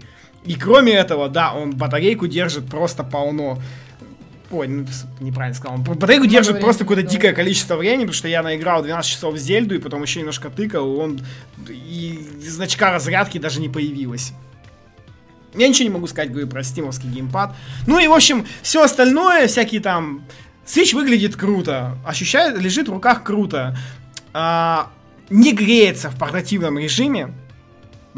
[0.48, 3.58] И кроме этого, да, он батарейку держит просто полно.
[4.50, 4.86] Ой, ну,
[5.20, 5.76] неправильно сказал.
[5.76, 9.34] Он батарейку Много держит просто какое-то дикое количество времени, потому что я наиграл 12 часов
[9.34, 11.20] в Зельду, и потом еще немножко тыкал, и он...
[11.68, 14.32] И значка разрядки даже не появилось.
[15.54, 17.54] Я ничего не могу сказать, говорю, про стимовский геймпад.
[17.86, 20.24] Ну и, в общем, все остальное, всякие там...
[20.64, 23.76] Switch выглядит круто, ощущает, лежит в руках круто.
[24.32, 24.90] А,
[25.28, 27.34] не греется в портативном режиме,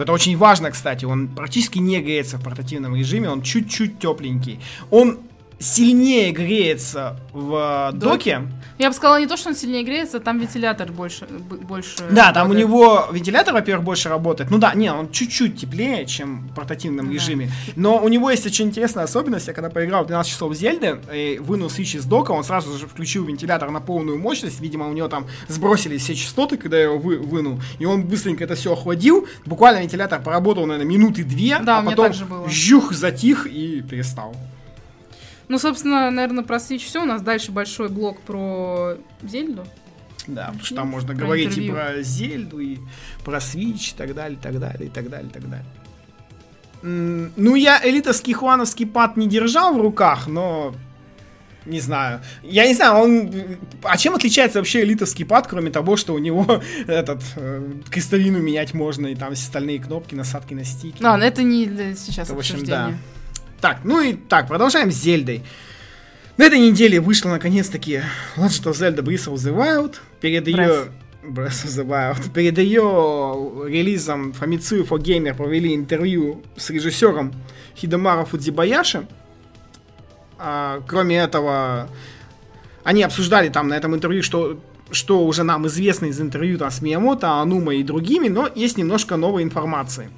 [0.01, 1.05] это очень важно, кстати.
[1.05, 4.61] Он практически не греется в портативном режиме, он чуть-чуть тепленький.
[4.91, 5.19] Он
[5.61, 8.43] сильнее греется в доке.
[8.79, 11.27] Я бы сказала не то, что он сильнее греется, там вентилятор больше.
[11.29, 14.51] больше да, там у него вентилятор, во-первых, больше работает.
[14.51, 17.13] Ну да, не, он чуть-чуть теплее, чем в портативном да.
[17.13, 17.51] режиме.
[17.77, 19.49] Но у него есть очень интересная особенность.
[19.49, 22.87] Я когда поиграл 12 часов в Зельды, и вынул свич из дока, он сразу же
[22.87, 24.61] включил вентилятор на полную мощность.
[24.61, 27.61] Видимо, у него там сбросились все частоты, когда я его вы, вынул.
[27.79, 29.29] И он быстренько это все охладил.
[29.45, 32.15] Буквально вентилятор поработал, наверное, минуты две, да, а потом
[32.49, 34.35] жух затих и перестал.
[35.51, 37.03] Ну, собственно, наверное, про Switch все.
[37.03, 39.67] У нас дальше большой блок про Зельду.
[40.29, 41.73] Да, потому что там можно говорить интервью.
[41.73, 42.79] и про Зельду, и
[43.25, 45.67] про Switch, и так далее, и так далее, и так далее, и так далее.
[46.83, 50.73] Ну, я элитовский хуановский пад не держал в руках, но
[51.67, 52.21] не знаю.
[52.45, 53.33] Я не знаю, он...
[53.83, 58.73] А чем отличается вообще элитовский пад, кроме того, что у него этот э, кристаллину менять
[58.73, 61.03] можно, и там остальные кнопки, насадки на стики.
[61.03, 62.95] А, но это не сейчас это, в общем, да.
[63.61, 65.43] Так, ну и так, продолжаем с Зельдой.
[66.39, 68.01] На этой неделе вышла наконец-таки
[68.37, 69.97] Legend of Zelda Breath of the Wild.
[70.21, 70.89] Перед ее...
[71.23, 72.33] Breath of the Wild.
[72.33, 77.35] Перед ее релизом Famitsu for Gamer провели интервью с режиссером
[77.77, 79.07] Хидомара Фудзибаяши.
[80.39, 81.91] А, кроме этого,
[82.83, 84.59] они обсуждали там на этом интервью, что
[84.93, 89.17] что уже нам известно из интервью там, с Миямото, Анума и другими, но есть немножко
[89.17, 90.11] новой информации.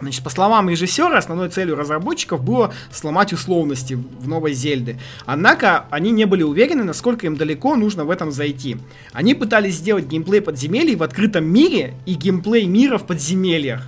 [0.00, 4.98] Значит, по словам режиссера, основной целью разработчиков было сломать условности в новой Зельде.
[5.26, 8.76] Однако они не были уверены, насколько им далеко нужно в этом зайти.
[9.12, 13.82] Они пытались сделать геймплей подземелий в открытом мире и геймплей мира в подземельях.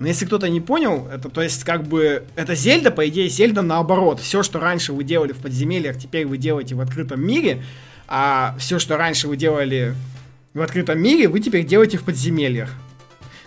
[0.00, 3.62] Но если кто-то не понял, это то есть как бы это Зельда, по идее Зельда
[3.62, 4.18] наоборот.
[4.18, 7.62] Все, что раньше вы делали в подземельях, теперь вы делаете в открытом мире,
[8.08, 9.94] а все, что раньше вы делали
[10.54, 12.70] в открытом мире, вы теперь делаете в подземельях.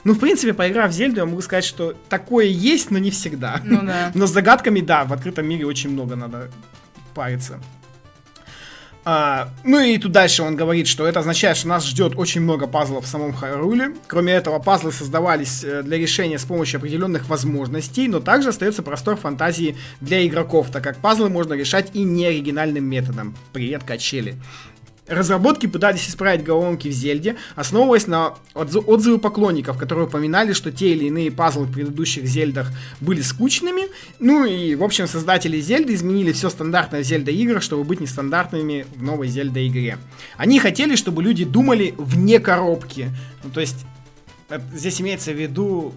[0.05, 3.59] Ну, в принципе, поиграв в Зельду, я могу сказать, что такое есть, но не всегда.
[3.63, 4.11] Ну да.
[4.15, 6.51] Но с загадками, да, в открытом мире очень много надо
[7.15, 7.59] париться.
[9.03, 12.67] А, ну и тут дальше он говорит, что это означает, что нас ждет очень много
[12.67, 13.95] пазлов в самом Хайруле.
[14.07, 19.15] Кроме этого, пазлы создавались э, для решения с помощью определенных возможностей, но также остается простор
[19.15, 23.35] фантазии для игроков, так как пазлы можно решать и неоригинальным методом.
[23.53, 24.35] Привет, качели.
[25.07, 31.05] Разработки пытались исправить головоломки в Зельде, основываясь на отзывы поклонников, которые упоминали, что те или
[31.05, 33.83] иные пазлы в предыдущих Зельдах были скучными.
[34.19, 38.87] Ну и, в общем, создатели Зельды изменили все стандартное в Зельда играх, чтобы быть нестандартными
[38.95, 39.99] в новой Зельда игре.
[40.37, 43.11] Они хотели, чтобы люди думали вне коробки.
[43.43, 43.85] Ну, то есть,
[44.73, 45.93] здесь имеется в виду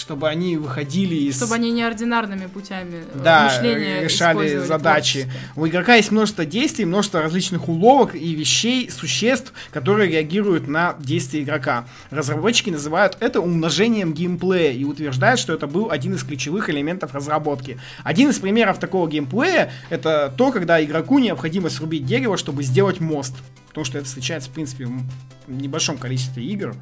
[0.00, 1.36] чтобы они выходили из...
[1.36, 5.30] Чтобы они неординарными путями э, да, мышления решали задачи.
[5.56, 11.42] У игрока есть множество действий, множество различных уловок и вещей, существ, которые реагируют на действия
[11.42, 11.86] игрока.
[12.10, 17.78] Разработчики называют это умножением геймплея и утверждают, что это был один из ключевых элементов разработки.
[18.02, 23.34] Один из примеров такого геймплея это то, когда игроку необходимо срубить дерево, чтобы сделать мост.
[23.68, 26.74] Потому что это встречается, в принципе, в небольшом количестве игр.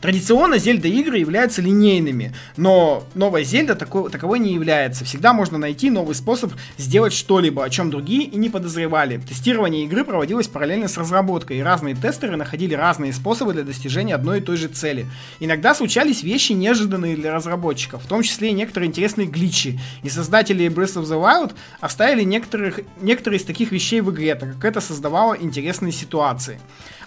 [0.00, 5.04] Традиционно Зельда игры являются линейными, но новая Зельда такой, таковой не является.
[5.04, 9.18] Всегда можно найти новый способ сделать что-либо, о чем другие и не подозревали.
[9.18, 14.38] Тестирование игры проводилось параллельно с разработкой, и разные тестеры находили разные способы для достижения одной
[14.38, 15.06] и той же цели.
[15.38, 20.66] Иногда случались вещи неожиданные для разработчиков, в том числе и некоторые интересные гличи, и создатели
[20.68, 24.80] Breath of the Wild оставили некоторых, некоторые из таких вещей в игре, так как это
[24.80, 26.58] создавало интересные ситуации.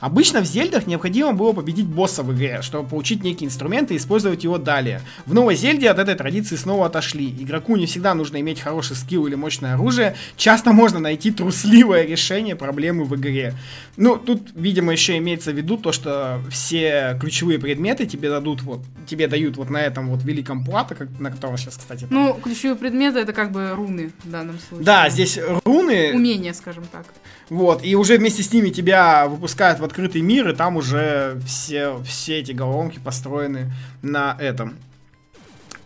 [0.04, 4.44] Обычно в Зельдах необходимо было победить босса в игре, чтобы получить некий инструмент и использовать
[4.44, 5.00] его далее.
[5.26, 7.30] В новой Зельде от этой традиции снова отошли.
[7.30, 12.58] Игроку не всегда нужно иметь хороший скилл или мощное оружие, часто можно найти трусливое решение
[12.58, 13.54] проблемы в игре.
[13.96, 18.82] Ну, тут, видимо, еще имеется в виду то, что все ключевые предметы тебе дадут вот,
[19.08, 22.08] тебе дают вот на этом вот великом плато, как, на котором сейчас, кстати...
[22.10, 24.86] Ну, ключевые предметы это как бы руны в данном случае.
[24.86, 26.12] Да, здесь руны...
[26.14, 27.06] Умения, скажем так.
[27.50, 32.00] Вот, и уже вместе с ними тебя выпускают в открытый мир, и там уже все,
[32.06, 33.72] все эти головоломки построены
[34.02, 34.76] на этом.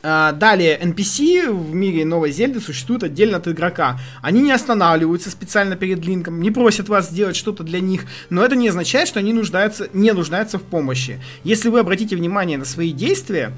[0.04, 4.00] А, далее, NPC в мире Новой Зельды существуют отдельно от игрока.
[4.22, 8.56] Они не останавливаются специально перед Линком, не просят вас сделать что-то для них, но это
[8.56, 11.20] не означает, что они нуждаются, не нуждаются в помощи.
[11.44, 13.52] Если вы обратите внимание на свои действия,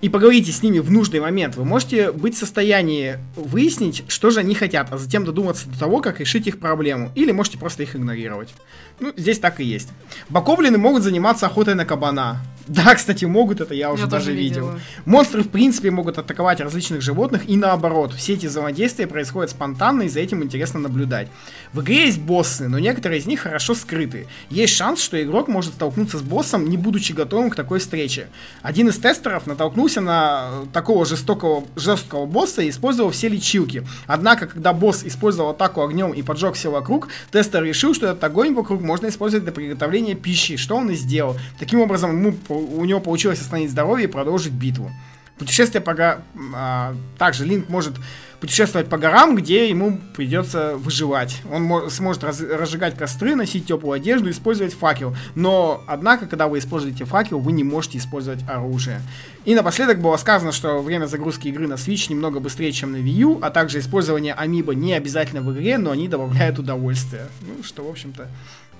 [0.00, 4.40] и поговорите с ними в нужный момент, вы можете быть в состоянии выяснить, что же
[4.40, 7.10] они хотят, а затем додуматься до того, как решить их проблему.
[7.14, 8.54] Или можете просто их игнорировать.
[9.00, 9.88] Ну, здесь так и есть.
[10.28, 12.40] Бакоблины могут заниматься охотой на кабана.
[12.68, 14.78] Да, кстати, могут, это я уже я даже видел.
[15.06, 18.12] Монстры, в принципе, могут атаковать различных животных и наоборот.
[18.12, 21.28] Все эти взаимодействия происходят спонтанно, и за этим интересно наблюдать.
[21.72, 24.26] В игре есть боссы, но некоторые из них хорошо скрыты.
[24.50, 28.28] Есть шанс, что игрок может столкнуться с боссом, не будучи готовым к такой встрече.
[28.62, 33.86] Один из тестеров натолкнулся на такого жестокого, жесткого босса и использовал все лечилки.
[34.06, 38.54] Однако, когда босс использовал атаку огнем и поджег все вокруг, тестер решил, что этот огонь
[38.54, 41.36] вокруг можно использовать для приготовления пищи, что он и сделал.
[41.58, 44.90] Таким образом, ему у него получилось остановить здоровье и продолжить битву.
[45.38, 46.22] Путешествие по горам...
[46.54, 47.94] А, также Линк может
[48.40, 51.42] путешествовать по горам, где ему придется выживать.
[51.50, 55.16] Он сможет раз, разжигать костры, носить теплую одежду, использовать факел.
[55.34, 59.00] Но, однако, когда вы используете факел, вы не можете использовать оружие.
[59.44, 63.08] И напоследок было сказано, что время загрузки игры на Switch немного быстрее, чем на Wii
[63.08, 67.26] U, а также использование Амиба не обязательно в игре, но они добавляют удовольствие.
[67.40, 68.28] Ну, что, в общем-то,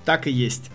[0.05, 0.71] так и есть.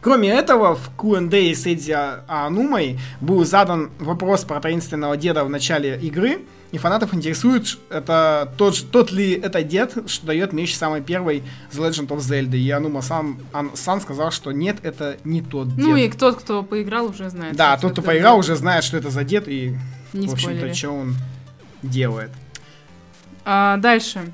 [0.00, 1.96] Кроме этого, в Q&A с Эдди
[2.28, 6.40] Анумой был задан вопрос про таинственного деда в начале игры,
[6.72, 11.90] и фанатов интересует, это тот, тот ли это дед, что дает меч самой первой The
[11.90, 12.56] Legend of Zelda.
[12.56, 15.86] И Анума сам, Ан, сам сказал, что нет, это не тот дед.
[15.86, 17.56] Ну и тот, кто поиграл, уже знает.
[17.56, 18.44] Да, тот, кто поиграл, дед.
[18.44, 19.76] уже знает, что это за дед и,
[20.14, 21.14] не в общем-то, что он
[21.82, 22.30] делает.
[23.44, 24.32] А, дальше.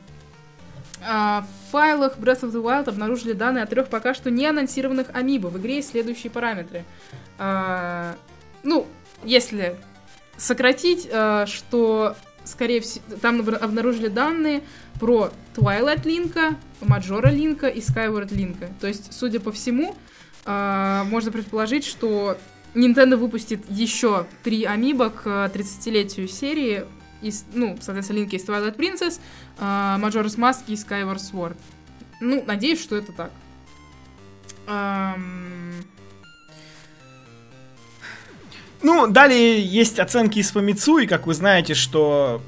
[1.11, 5.07] А, в файлах Breath of the Wild обнаружили данные о трех пока что не анонсированных
[5.15, 5.47] амибо.
[5.47, 6.85] В игре есть следующие параметры.
[7.39, 8.15] А,
[8.63, 8.87] ну,
[9.25, 9.77] если
[10.37, 14.63] сократить, а, что скорее всего, там обнаружили данные
[15.01, 18.69] про Twilight Линка, Маджора Линка и Skyward Линка.
[18.79, 19.95] То есть, судя по всему,
[20.47, 22.39] можно предположить, что
[22.75, 26.87] Nintendo выпустит еще три амибо к 30-летию серии
[27.23, 29.21] из, ну, соответственно, Линк из Twilight Princess,
[29.59, 31.57] uh, Majora's Mask и Skyward Sword.
[32.21, 33.31] Ну, надеюсь, что это так.
[34.67, 35.85] Um...
[38.83, 42.41] Ну, далее есть оценки из Фомицу, и как вы знаете, что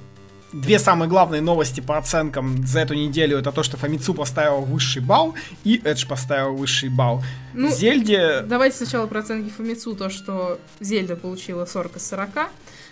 [0.52, 5.02] две самые главные новости по оценкам за эту неделю это то, что Фомицу поставил высший
[5.02, 7.22] балл и Эдж поставил высший балл.
[7.54, 8.42] Ну, Зельде...
[8.42, 12.30] Давайте сначала про оценки Фомицу, то, что Зельда получила 40 из 40,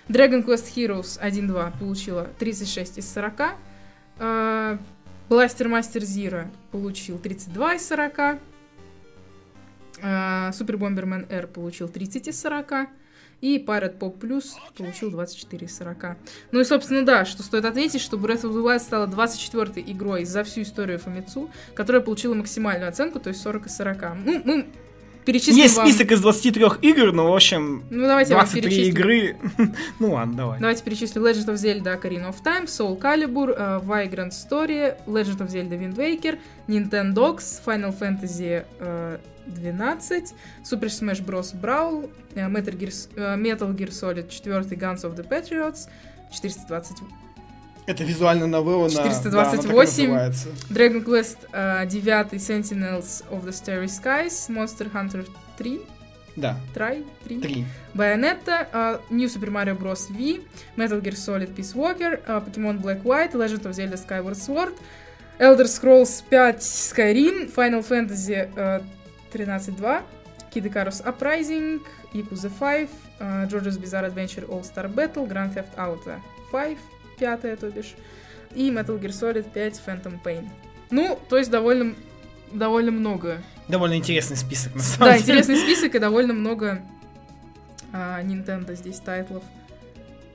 [0.09, 3.40] Dragon Quest Heroes 1.2 получила 36 из 40.
[4.18, 4.78] Uh,
[5.28, 8.18] Blaster Master Zero получил 32 из 40.
[8.18, 8.38] Uh,
[10.50, 12.88] Super Bomberman R получил 30 из 40.
[13.40, 14.46] И Pirate Pop Plus
[14.76, 16.16] получил 24 из 40.
[16.50, 20.24] Ну и, собственно, да, что стоит отметить, что Breath of the Wild стала 24-й игрой
[20.24, 24.02] за всю историю Famitsu, которая получила максимальную оценку, то есть 40 из 40.
[24.24, 24.66] Ну, мы
[25.29, 25.87] перечислим Есть вам...
[25.87, 29.37] список из 23 игр, но, в общем, ну, давайте 23 игры...
[29.99, 30.59] ну ладно, давай.
[30.59, 35.51] Давайте перечислим Legend of Zelda Ocarina of Time, Soul Calibur, uh, Vagrant Story, Legend of
[35.51, 40.33] Zelda Wind Waker, Nintendogs, Final Fantasy uh, 12,
[40.64, 41.53] Super Smash Bros.
[41.53, 42.05] Brawl,
[42.35, 45.89] uh, Metal, Gear, uh, Metal Gear Solid 4, Guns of the Patriots,
[46.31, 47.28] 420
[47.89, 50.16] это визуально новелла 428, на...
[50.16, 50.30] да,
[50.70, 55.26] Dragon Quest uh, 9, Sentinels of the Starry Skies, Monster Hunter
[55.57, 55.80] 3,
[56.36, 56.57] да.
[56.74, 57.41] Try 3.
[57.41, 57.64] 3.
[57.95, 60.09] Bayonetta, uh, New Super Mario Bros.
[60.11, 60.41] V,
[60.76, 64.74] Metal Gear Solid Peace Walker, uh, Pokemon Black White, Legend of Zelda Skyward Sword,
[65.41, 68.80] Elder Scrolls 5 Skyrim, Final Fantasy uh,
[69.32, 70.03] 13.2,
[70.51, 71.80] Kid Icarus Uprising,
[72.14, 76.20] Yakuza 5, uh, JoJo's Bizarre Adventure All-Star Battle, Grand Theft Auto
[76.53, 76.78] 5,
[77.19, 77.95] пятая, то бишь,
[78.55, 80.49] и Metal Gear Solid 5 Phantom Pain.
[80.91, 81.95] Ну, то есть довольно,
[82.53, 83.43] довольно много.
[83.69, 85.41] Довольно интересный список, на самом да, деле.
[85.41, 86.81] интересный список и довольно много
[87.93, 89.43] а, Nintendo здесь тайтлов.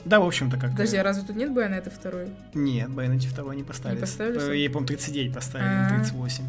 [0.06, 2.28] Да, в общем-то, как Подожди, а разве тут нет Байонета второй?
[2.54, 3.96] Нет, Bayonetta 2 не поставили.
[3.96, 4.52] Не поставили?
[4.52, 5.96] Э, Ей, по-моему, 39 поставили, А.
[5.96, 6.44] 38.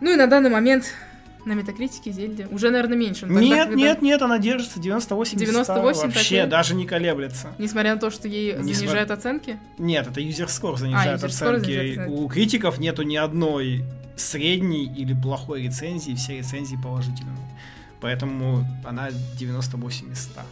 [0.00, 0.94] Ну и на данный момент
[1.44, 3.22] на Метакритике Зельде уже, наверное, меньше.
[3.26, 6.46] тогда, Нет, когда- нет, нет, она держится 98 98 места, вообще такие?
[6.46, 7.52] даже не колеблется.
[7.58, 9.58] Несмотря на то, что ей Несмотря- занижают оценки?
[9.78, 11.66] Нет, это user score занижает score оценки.
[11.66, 12.08] занижает.
[12.10, 13.84] У критиков нету ни одной
[14.16, 17.36] средней или плохой рецензии, все рецензии положительные.
[18.00, 20.42] Поэтому она 98 места.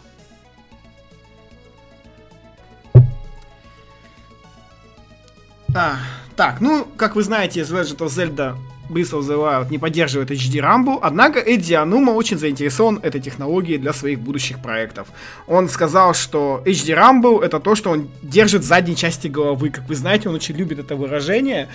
[5.75, 5.97] А,
[6.35, 8.57] так, ну, как вы знаете, The Legend of Zelda
[9.01, 14.19] The Wild не поддерживает HD Rumble, однако Эдди Анума очень заинтересован этой технологией для своих
[14.19, 15.07] будущих проектов.
[15.47, 19.69] Он сказал, что HD Rumble это то, что он держит в задней части головы.
[19.69, 21.67] Как вы знаете, он очень любит это выражение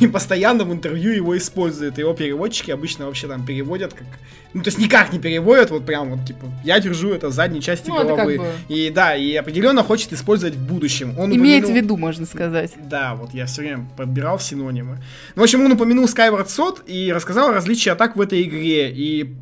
[0.00, 1.98] и постоянно в интервью его использует.
[1.98, 4.06] Его переводчики обычно вообще там переводят как...
[4.54, 7.60] Ну, то есть никак не переводят, вот прям вот, типа, я держу это в задней
[7.60, 8.38] части Ну, это как головы.
[8.38, 11.14] бы- И да, и определенно хочет использовать в будущем.
[11.18, 12.72] Он Имеет в упомянул- виду, можно сказать.
[12.88, 14.98] да, вот я все время подбирал синонимы.
[15.36, 18.90] Ну, в общем, он упомянул Skyward Sword и рассказал о различии атак в этой игре.
[18.90, 19.34] И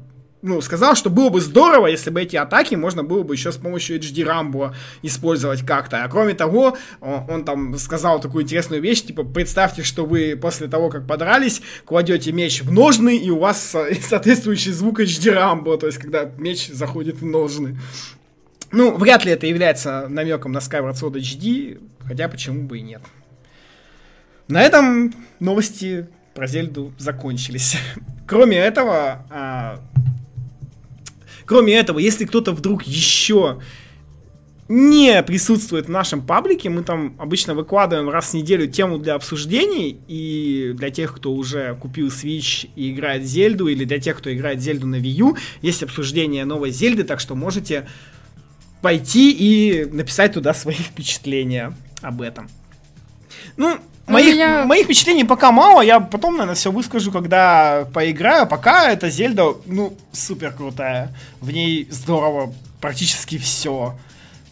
[0.47, 3.57] ну, сказал, что было бы здорово, если бы эти атаки можно было бы еще с
[3.57, 6.05] помощью HD Rambo использовать как-то.
[6.05, 10.69] А кроме того, он, он там сказал такую интересную вещь, типа, представьте, что вы после
[10.69, 15.77] того, как подрались, кладете меч в ножны, и у вас со- соответствующий звук HD Rambo,
[15.79, 17.79] то есть, когда меч заходит в ножны.
[18.71, 23.03] Ну, вряд ли это является намеком на Skyward Sword HD, хотя почему бы и нет.
[24.49, 26.07] На этом новости
[26.37, 27.77] про Зельду закончились.
[28.29, 29.81] Кроме этого, а,
[31.45, 33.61] кроме этого, если кто-то вдруг еще
[34.69, 40.01] не присутствует в нашем паблике, мы там обычно выкладываем раз в неделю тему для обсуждений,
[40.09, 44.61] и для тех, кто уже купил Switch и играет Зельду, или для тех, кто играет
[44.61, 47.89] Зельду на Wii U, есть обсуждение новой Зельды, так что можете
[48.83, 52.49] пойти и написать туда свои впечатления об этом.
[53.57, 58.47] Ну, Ну, моих, меня- моих впечатлений пока мало, я потом, наверное, все выскажу, когда поиграю.
[58.47, 61.13] Пока эта Зельда, ну, супер крутая.
[61.41, 63.99] В ней здорово практически все.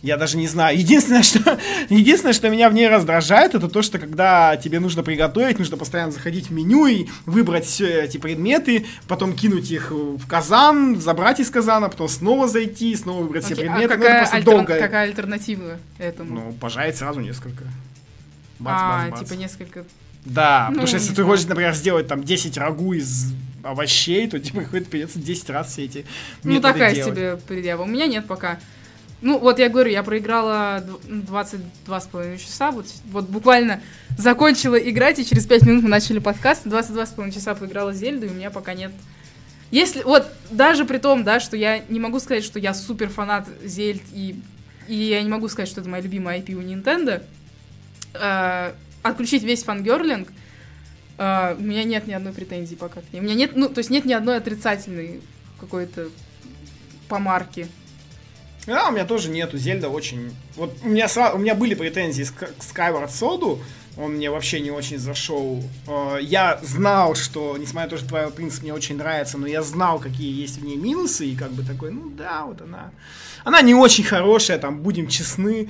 [0.02, 0.76] Я даже не знаю.
[0.76, 5.58] Единственное, что, единственное, что меня в ней раздражает, это то, что когда тебе нужно приготовить,
[5.58, 11.00] нужно постоянно заходить в меню и выбрать все эти предметы, потом кинуть их в казан,
[11.00, 13.84] забрать из казана, потом снова зайти, снова выбрать все Окей, предметы.
[13.94, 14.78] а Ну, это какая, альтер- долго.
[14.78, 16.34] какая альтернатива этому?
[16.34, 17.64] Ну, пожарить сразу несколько.
[18.64, 19.28] Бац, а, бац, бац.
[19.28, 19.84] типа несколько...
[20.24, 21.28] Да, Ну, потому что если ты знаю.
[21.30, 25.84] хочешь, например, сделать там 10 рагу из овощей, то тебе приходится придется 10 раз все
[25.84, 26.06] эти
[26.42, 27.14] Ну, такая делать.
[27.14, 27.82] себе предъява.
[27.82, 28.58] У меня нет пока.
[29.20, 33.80] Ну, вот я говорю, я проиграла дв- 22,5 часа, вот, вот буквально
[34.18, 38.28] закончила играть, и через 5 минут мы начали подкаст, 22,5 часа поиграла в Зельду, и
[38.30, 38.92] у меня пока нет...
[39.70, 43.48] Если, вот, даже при том, да, что я не могу сказать, что я супер фанат
[43.64, 44.40] Зельд, и,
[44.88, 47.22] и я не могу сказать, что это моя любимая IP у Nintendo,
[48.14, 50.28] э, отключить весь фангерлинг,
[51.18, 53.20] э, у меня нет ни одной претензии пока к ней.
[53.20, 55.20] У меня нет, ну, то есть нет ни одной отрицательной
[55.60, 56.08] какой-то
[57.08, 57.68] помарки.
[58.66, 59.58] Да, у меня тоже нету.
[59.58, 60.34] Зельда очень...
[60.56, 63.60] Вот у меня, сра- у меня были претензии к Skyward Sword,
[63.96, 65.62] он мне вообще не очень зашел.
[65.86, 69.62] Э, Я знал, что, несмотря на то, что твой принцип мне очень нравится, но я
[69.62, 72.90] знал, какие есть в ней минусы, и как бы такой, ну да, вот она...
[73.44, 75.68] Она не очень хорошая, там, будем честны,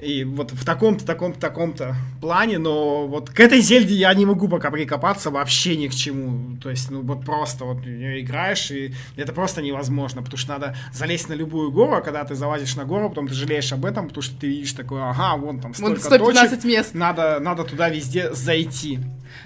[0.00, 4.48] и вот в таком-то, таком-то, таком-то плане, но вот к этой Зельде я не могу
[4.48, 6.58] пока прикопаться вообще ни к чему.
[6.58, 11.28] То есть, ну вот просто вот играешь, и это просто невозможно, потому что надо залезть
[11.28, 14.22] на любую гору, а когда ты залазишь на гору, потом ты жалеешь об этом, потому
[14.22, 16.94] что ты видишь такое, ага, вон там Вон столько 115 точек, мест.
[16.94, 18.98] надо, надо туда везде зайти.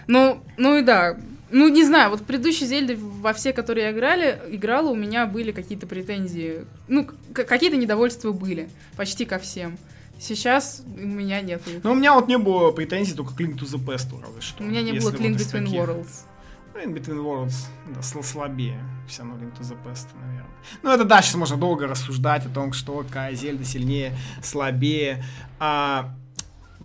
[0.07, 1.16] Ну, ну и да.
[1.53, 5.26] Ну, не знаю, вот в предыдущей Зельде, во все, которые я играли, играла, у меня
[5.26, 6.64] были какие-то претензии.
[6.86, 8.68] Ну, какие-то недовольства были.
[8.96, 9.76] Почти ко всем.
[10.21, 11.62] Сейчас у меня нет.
[11.83, 14.62] Но у меня вот не было претензий только к Link to the Past, разве что.
[14.62, 15.81] у меня не было из Between таких.
[15.81, 16.09] Worlds.
[16.75, 17.55] Блин, Between Worlds,
[17.95, 18.79] да, сл- слабее.
[19.09, 20.47] Все равно Link to the Past, наверное.
[20.83, 25.25] Ну, это да, сейчас можно долго рассуждать о том, что какая Зельда сильнее, слабее.
[25.59, 26.14] А,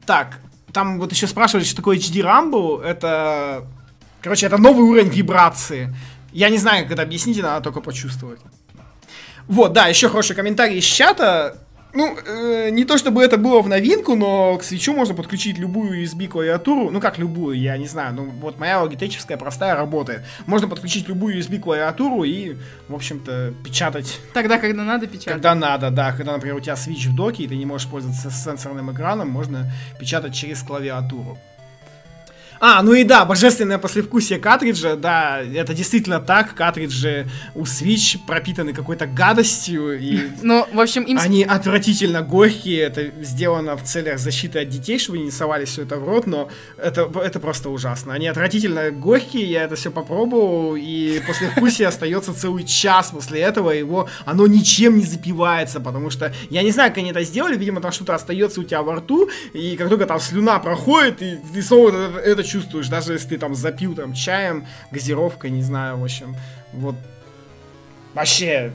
[0.06, 0.40] так,
[0.72, 2.82] там вот еще спрашивали, что такое HD Rumble.
[2.82, 3.68] Это,
[4.22, 5.94] короче, это новый уровень вибрации.
[6.32, 8.40] Я не знаю, как это объяснить, надо только почувствовать.
[9.48, 11.65] Вот, да, еще хороший комментарий из чата.
[11.95, 16.03] Ну, э, не то чтобы это было в новинку, но к свечу можно подключить любую
[16.03, 16.91] USB клавиатуру.
[16.91, 18.13] Ну, как любую, я не знаю.
[18.13, 20.23] Ну, вот моя логитечевская простая работает.
[20.45, 22.57] Можно подключить любую USB клавиатуру и,
[22.89, 24.19] в общем-то, печатать.
[24.34, 25.34] Тогда, когда надо печатать.
[25.34, 26.11] Когда надо, да.
[26.11, 29.72] Когда, например, у тебя свич в доке, и ты не можешь пользоваться сенсорным экраном, можно
[29.97, 31.38] печатать через клавиатуру.
[32.60, 38.73] А, ну и да, божественное послевкусие картриджа, да, это действительно так, картриджи у Switch пропитаны
[38.73, 41.18] какой-то гадостью, и ну, в общем, им...
[41.19, 45.98] они отвратительно горькие, это сделано в целях защиты от детей, чтобы не совали все это
[45.98, 48.14] в рот, но это, это просто ужасно.
[48.14, 54.10] Они отвратительно горькие, я это все попробовал, и послевкусие остается целый час после этого, его,
[54.26, 57.91] оно ничем не запивается, потому что, я не знаю, как они это сделали, видимо, там
[57.91, 61.90] что-то остается у тебя во рту, и как только там слюна проходит, и ты снова
[61.90, 66.35] это, это чувствуешь, даже если ты там запил там чаем, газировкой, не знаю, в общем,
[66.73, 66.95] вот
[68.13, 68.72] вообще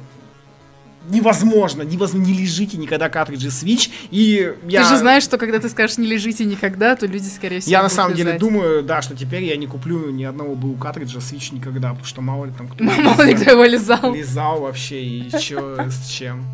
[1.09, 4.82] невозможно, невозможно, не лежите никогда картриджи Switch, и я...
[4.82, 7.82] Ты же знаешь, что когда ты скажешь не лежите никогда, то люди, скорее всего, Я
[7.82, 11.55] на самом деле думаю, да, что теперь я не куплю ни одного был картриджа Switch
[11.55, 14.14] никогда, потому что мало ли там кто Мало ли кто его лизал.
[14.14, 16.44] Лизал вообще, и чё, с чем.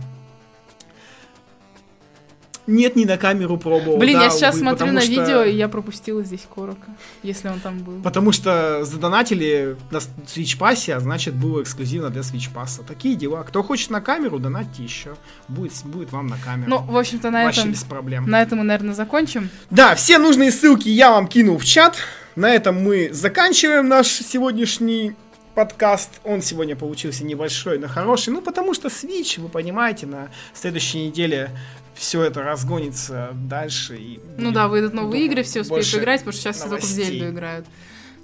[2.67, 3.99] Нет, не на камеру пробовал.
[3.99, 5.11] Блин, да, я сейчас увы, смотрю на что...
[5.11, 6.89] видео, и я пропустила здесь Корока,
[7.23, 8.03] если он там был.
[8.03, 12.85] Потому что задонатили на Switch Pass, а значит было эксклюзивно для Switch Pass.
[12.87, 13.45] Такие дела.
[13.45, 15.17] Кто хочет на камеру, донатьте еще.
[15.49, 16.69] Будет, будет вам на камеру.
[16.69, 17.73] Ну, в общем-то, на Вообще этом...
[17.73, 18.27] без проблем.
[18.27, 19.49] На этом мы, наверное, закончим.
[19.71, 21.97] Да, все нужные ссылки я вам кинул в чат.
[22.35, 25.15] На этом мы заканчиваем наш сегодняшний
[25.55, 26.21] подкаст.
[26.23, 28.31] Он сегодня получился небольшой, но хороший.
[28.31, 31.51] Ну, потому что Switch, вы понимаете, на следующей неделе
[31.97, 33.97] все это разгонится дальше.
[33.97, 36.89] И ну да, выйдут новые игры, все успеют играть, потому что сейчас все только в
[36.89, 37.67] Зельду играют.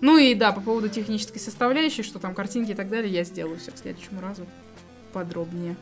[0.01, 3.59] Ну и да, по поводу технической составляющей, что там картинки и так далее, я сделаю
[3.59, 4.47] все к следующему разу
[5.13, 5.77] подробнее.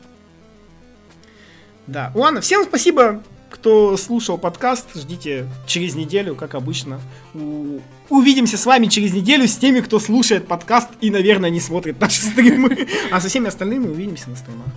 [1.87, 4.87] Да, ладно, всем спасибо, кто слушал подкаст.
[4.95, 7.01] Ждите через неделю, как обычно.
[7.33, 7.79] У...
[8.09, 12.21] Увидимся с вами через неделю с теми, кто слушает подкаст и, наверное, не смотрит наши
[12.21, 12.87] стримы.
[13.11, 14.67] А со всеми остальными увидимся на стримах.